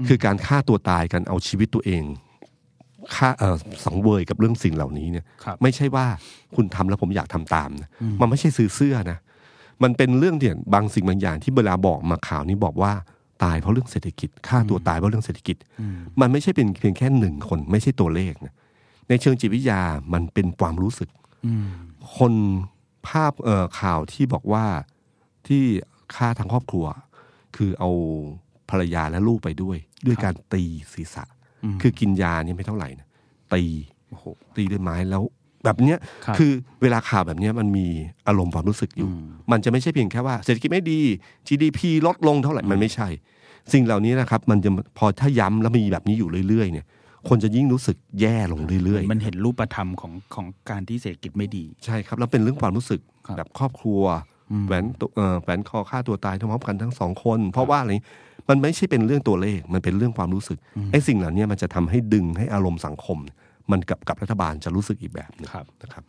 [0.09, 2.05] คือการฆ่าตัวตายกันเอาชีวิตตัวเอง
[3.15, 6.07] ฆ่าเอ่อสังเวยกับเรื่องสิ่งเหล่านี้เนี่ยครับไม่ใช่ว่า
[6.57, 7.89] คุณทำแล้วผมอยากทำตามนะ
[8.21, 9.19] มันไม่ใช่ซื้อเสื้อนะ
[9.83, 12.93] มันเป็นเรื่องเดี่ยบางสิ่งบางอย่างที่เวลาบอกมาข่าวนี้บอกว่า
[13.43, 15.57] ตายเพราะเรื่องเศรษฐกิจฆ่าตัวตายเพราะเรื่องเศรษฐกิจ
[16.21, 18.55] มันไม่ใช่เป็นเพียงแค่หนึ่งคนไม่ใช่ตัวเลขนะ
[19.09, 19.83] ในเชิงจิตวิทยา
[20.13, 21.11] มันเป็นความรู้สึก
[21.47, 21.67] อืม
[22.17, 22.33] คน
[23.09, 24.67] ภาพเอ่อข่าวที่บอกว่า
[25.47, 25.63] ที่
[26.17, 26.87] ฆ่าทั้งครอบครัว
[27.57, 27.91] คือเอา
[28.71, 29.77] ภรรยาและลูกไปด้วย
[30.07, 30.63] ด้วยการตี
[30.93, 31.25] ศีรษะ
[31.65, 33.07] อืมคือกินยาเนี่ยไม่เท่าไหร่นะ
[33.55, 33.63] ตี
[34.09, 34.25] โอ้โห
[34.57, 35.23] ตีด้วยไม้แล้ว
[35.65, 36.53] แบบเนี้ยครับคือ
[36.83, 37.87] เวลาข่าวแบบเนี้ยมันมี
[38.29, 41.01] อารมณ์ความรู้สึกอยู่อืมมันจะไม่ใช่เพียงแค่ว่าเศรษฐกิจไม่ดี
[41.49, 43.09] GDP ลดลงเท่าไหร่มันไม่ใช่
[43.73, 46.87] สิ่งเหล่านี้นะครับ มันจะพอถ้าย้ำแล้วมีแบบนี้อยู่เรื่อยๆเนี่ย
[47.29, 54.03] คนจะยิ่งรู้สึกแย่ลงเรื่อยๆ มันเห็นรูปธรรมของของการที่เศรษฐกิจไม่ดี ใช่ครับ แล้วเป็นเรื่องความรู้สึกครับแบบครอบครัว
[54.51, 57.93] อืมแหวนตัวเอ่อแหวนคอฆ่าตัวตายพร้อมๆกันทั้งสองคน เพราะว่าอะไร
[58.49, 60.59] มันไม่ใช่เป็นเรื่องตัวเลขมันเป็นเรื่องความรู้สึก
[60.93, 63.19] ไอ้สิ่งเหล่านี้มันจะทำให้ดึงให้อารมณ์สังคม
[63.71, 66.05] มันกับกับรัฐบาลจะรู้สึกอีกแบบหนึงครับนะครับ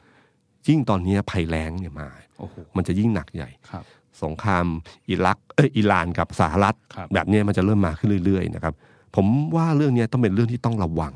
[0.67, 2.07] ยิ่งตอนนี้ภัยแล้งเนี่ยมา
[2.39, 3.83] โอ้โหมันจะยิ่งหนักใหญ่ครับ
[4.23, 4.65] สงคราม
[5.09, 8.73] อิรักเอออิหร่านกับสหรัฐครับแบบเนี้ยมันจะเริ่มมาขึ้นเรื่อยๆนะครับ
[9.15, 11.13] ผมว่าเรื่องเนี้ยต้องเป็นเรื่องที่ต้องระวัง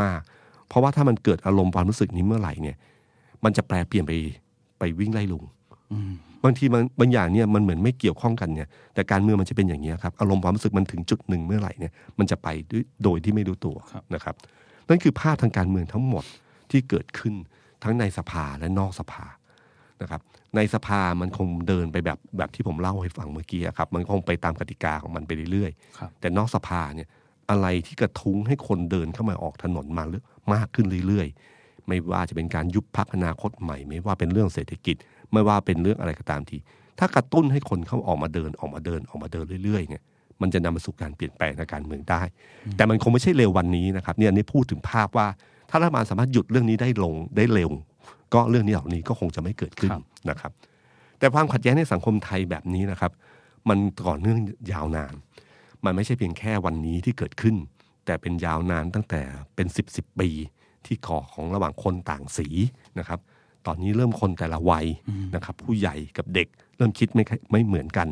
[0.00, 2.76] มาก ๆ เพราะว่าถ้ามันเกิดอารมณ์ความรู้สึกนี้เมื่อไหร่เนี่ย
[3.44, 4.12] มันจะแปลเปลี่ยนไป
[4.78, 5.44] ไปวิ่งไล่ลุง
[5.92, 6.12] อืม
[6.44, 13.76] บางทีมันบางอย่างเนี่ยมันเหมือนไม่เกี่ยวข้องกันเนี่ย แต่การเมืองมันจะเป็นอย่างนี้ยครับ อารมณ์ความรู้สึกมันถึงจุดหนึ่งเมื่อไหร่เนี่ย มันจะไปด้วยโดยที่ไม่รู้ตัว
[14.14, 14.34] นะครับ
[14.92, 16.24] นั่นคือภาพทางการเมืองทั้งหมด
[16.70, 17.34] ที่เกิดขึ้น
[17.82, 19.24] ทั้งในสภาและนอกสภา
[20.02, 20.20] นะครับ
[20.56, 27.08] ในสภามันคงเดินไปแบบแบบที่ผมเล่าให้ฟังเมื่อกี้อะครับ มันคงไปตามกติกาของมันไปเรื่อยครับๆแต่นอกสภาเนี่ย
[27.50, 30.24] อะไรที่กระทุ้งให้คนเดินเข้ามาออกถนนมาเรื่อย
[30.54, 34.96] มากขึ้นเรื่อยๆ ไม่ว่าจะเป็นการยุบพักอนาคตใหม่ ไม่ว่าเป็นเรื่องเศรษฐกิจ
[35.32, 36.56] ไม่ว่าเป็นเรื่องอะไรก็ตามที
[36.98, 40.02] ถ้ากระตุ้นให้คนเข้าออกมาเดินออกมาเดินออกมาเดินเรื่อยๆเนี่ย
[40.42, 42.22] มันจะนำมาสู่การเปลี่ยนแปลงในการเมืองได้
[42.76, 45.26] แต่มันคงไม่ใช่เร็ววันนี้นะครับเนี่ยนี่พูดถึงภาพว่า
[45.70, 47.70] ถ้ารัฐบาลสามารถหยุดเรื่องนี้ได้ลงได้เร็ว
[48.34, 50.52] ก็เรื่องนี้เหล่านี้ก็คงจะไม่เกิดขึ้นครับนะครับ
[51.18, 53.12] แต่ความขัดแย้งในสังคมไทยแบบนี้นะครับ
[53.68, 54.38] มันต่อเนื่อง
[54.72, 55.14] ยาวนาน
[55.84, 57.56] มันไม่ใช่เพียงแค่วันนี้ที่เกิดขึ้น
[58.06, 59.22] แต่เป็นยาวนานตั้งแต่
[59.54, 60.30] เป็นสิบสิบปี
[60.86, 62.48] ที่ก่อของระหว่างคนต่างสี
[62.98, 63.20] นะครับ
[63.66, 64.86] ตอนนี้เริ่มคนแต่ละวัย
[65.34, 68.08] นะครับ ผู้ใหญ่กับเด็กเริ่มคิดไม่ค่อยไม่เหมือนกัน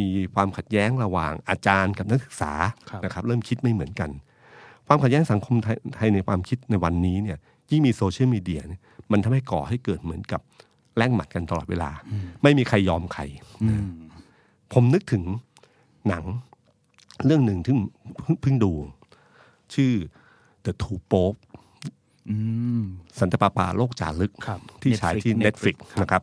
[0.00, 2.52] มีความขัดแย้งระหว่างอาจารย์กับนักศึกษา
[2.90, 4.10] ครับนะครับ เริ่มคิดไม่เหมือนกัน
[4.86, 7.38] ความขัดแย้งสังคมไทยไทยในความคิดในวันนี้เนี่ย
[7.70, 8.80] ยิ่งมีโซเชียลมีเดียเนี่ย
[9.12, 10.40] มันทำให้ก่อให้เกิดเหมือนกับ
[10.96, 11.90] แล่งหมัดกันตลอดเวลา
[12.42, 13.22] ไม่มีใครยอมใคร
[13.62, 13.88] อืม
[14.72, 15.22] ผมนึกถึง
[16.08, 16.24] หนัง
[17.26, 17.74] เรื่องหนึ่งที่
[18.22, 18.72] เพิ่งเพิ่งดู
[19.74, 19.92] ชื่อ
[20.64, 21.38] The Two Pope
[22.30, 22.36] อื
[22.80, 22.82] ม
[23.18, 26.22] สันตะปาปาโลกจารึกครับที่ฉายที่ Netflix Netflix Netflix นะครับ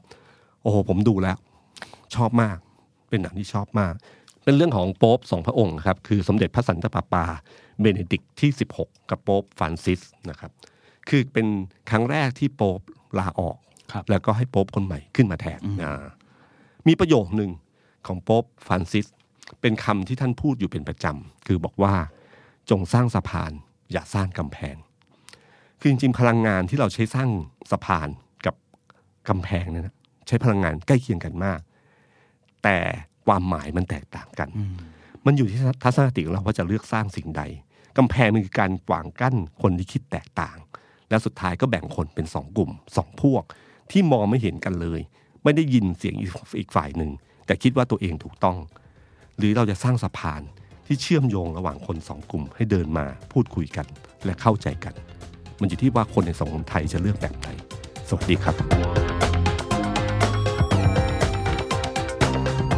[0.61, 1.37] โอ้โห ผมดูแล้ว
[2.15, 2.57] ชอบมาก
[3.11, 3.93] เป็นหนังที่ชอบมาก
[4.43, 7.25] เป็นเรื่องของโป๊ปสองพระองค์ครับคือสมเด็จพระสันตะปาปา
[7.81, 10.51] เบเนดิกต์ที่ 16 กับโป๊ปฟรานซิสนะครับ
[11.09, 11.47] คือเป็น
[11.89, 12.79] ครั้งแรกที่โป๊ป
[13.19, 13.57] ลาออก
[13.93, 16.03] ครับแล้วก็ให้โป๊ปคนใหม่ขึ้นมาแทนอ่า
[16.87, 17.51] มีประโยคหนึ่ง
[18.07, 19.05] ของโป๊ปฟรานซิส
[19.61, 21.93] เป็นคำที่ท่านพูดอยู่เป็นประจำ คือบอกว่า
[22.69, 23.51] จงสร้างสะพาน
[23.91, 24.75] อย่าสร้างกำแพง
[25.79, 27.29] คือจริงๆพลังงานที่เราใช้สร้าง
[27.71, 28.09] สะพาน
[28.45, 28.55] กับ
[29.29, 29.95] กำแพงเนี่ยนะ
[30.27, 31.59] ใช้พลังงานใกล้เคียงกันมาก
[32.63, 32.77] แต่
[33.27, 34.49] ความหมายมันแตกต่างกัน
[35.25, 37.43] มันอยู่ที่ทัศนคติของเราว่าจะเลือกสร้างสิ่งใด
[37.97, 40.57] กำแพงมันคือการขวางกั้นคนที่คิดแตกต่าง
[41.09, 43.43] แล้วสุดท้ายก็แบ่งคนเป็นสองกลุ่มสองพวก
[43.91, 44.99] ที่มองไม่เห็นกันเลย
[45.43, 47.11] ไม่ได้ยินเสียงอีกอีกฝ่ายหนึ่ง
[47.45, 48.57] แต่คิดว่าตัวเองถูกต้อง
[49.37, 50.41] หรือเราจะสร้างสะพาน
[50.87, 53.87] ที่เชื่อมโยงระหว่างคนสองกลุ่มให้เดินมาพูดคุยกัน
[54.25, 54.93] และเข้าใจกัน
[55.59, 57.47] มันอยู่ที่ว่าคนในสังคมไทยจะเลือกแบบไหน
[58.07, 59.00] สวัสดีครับ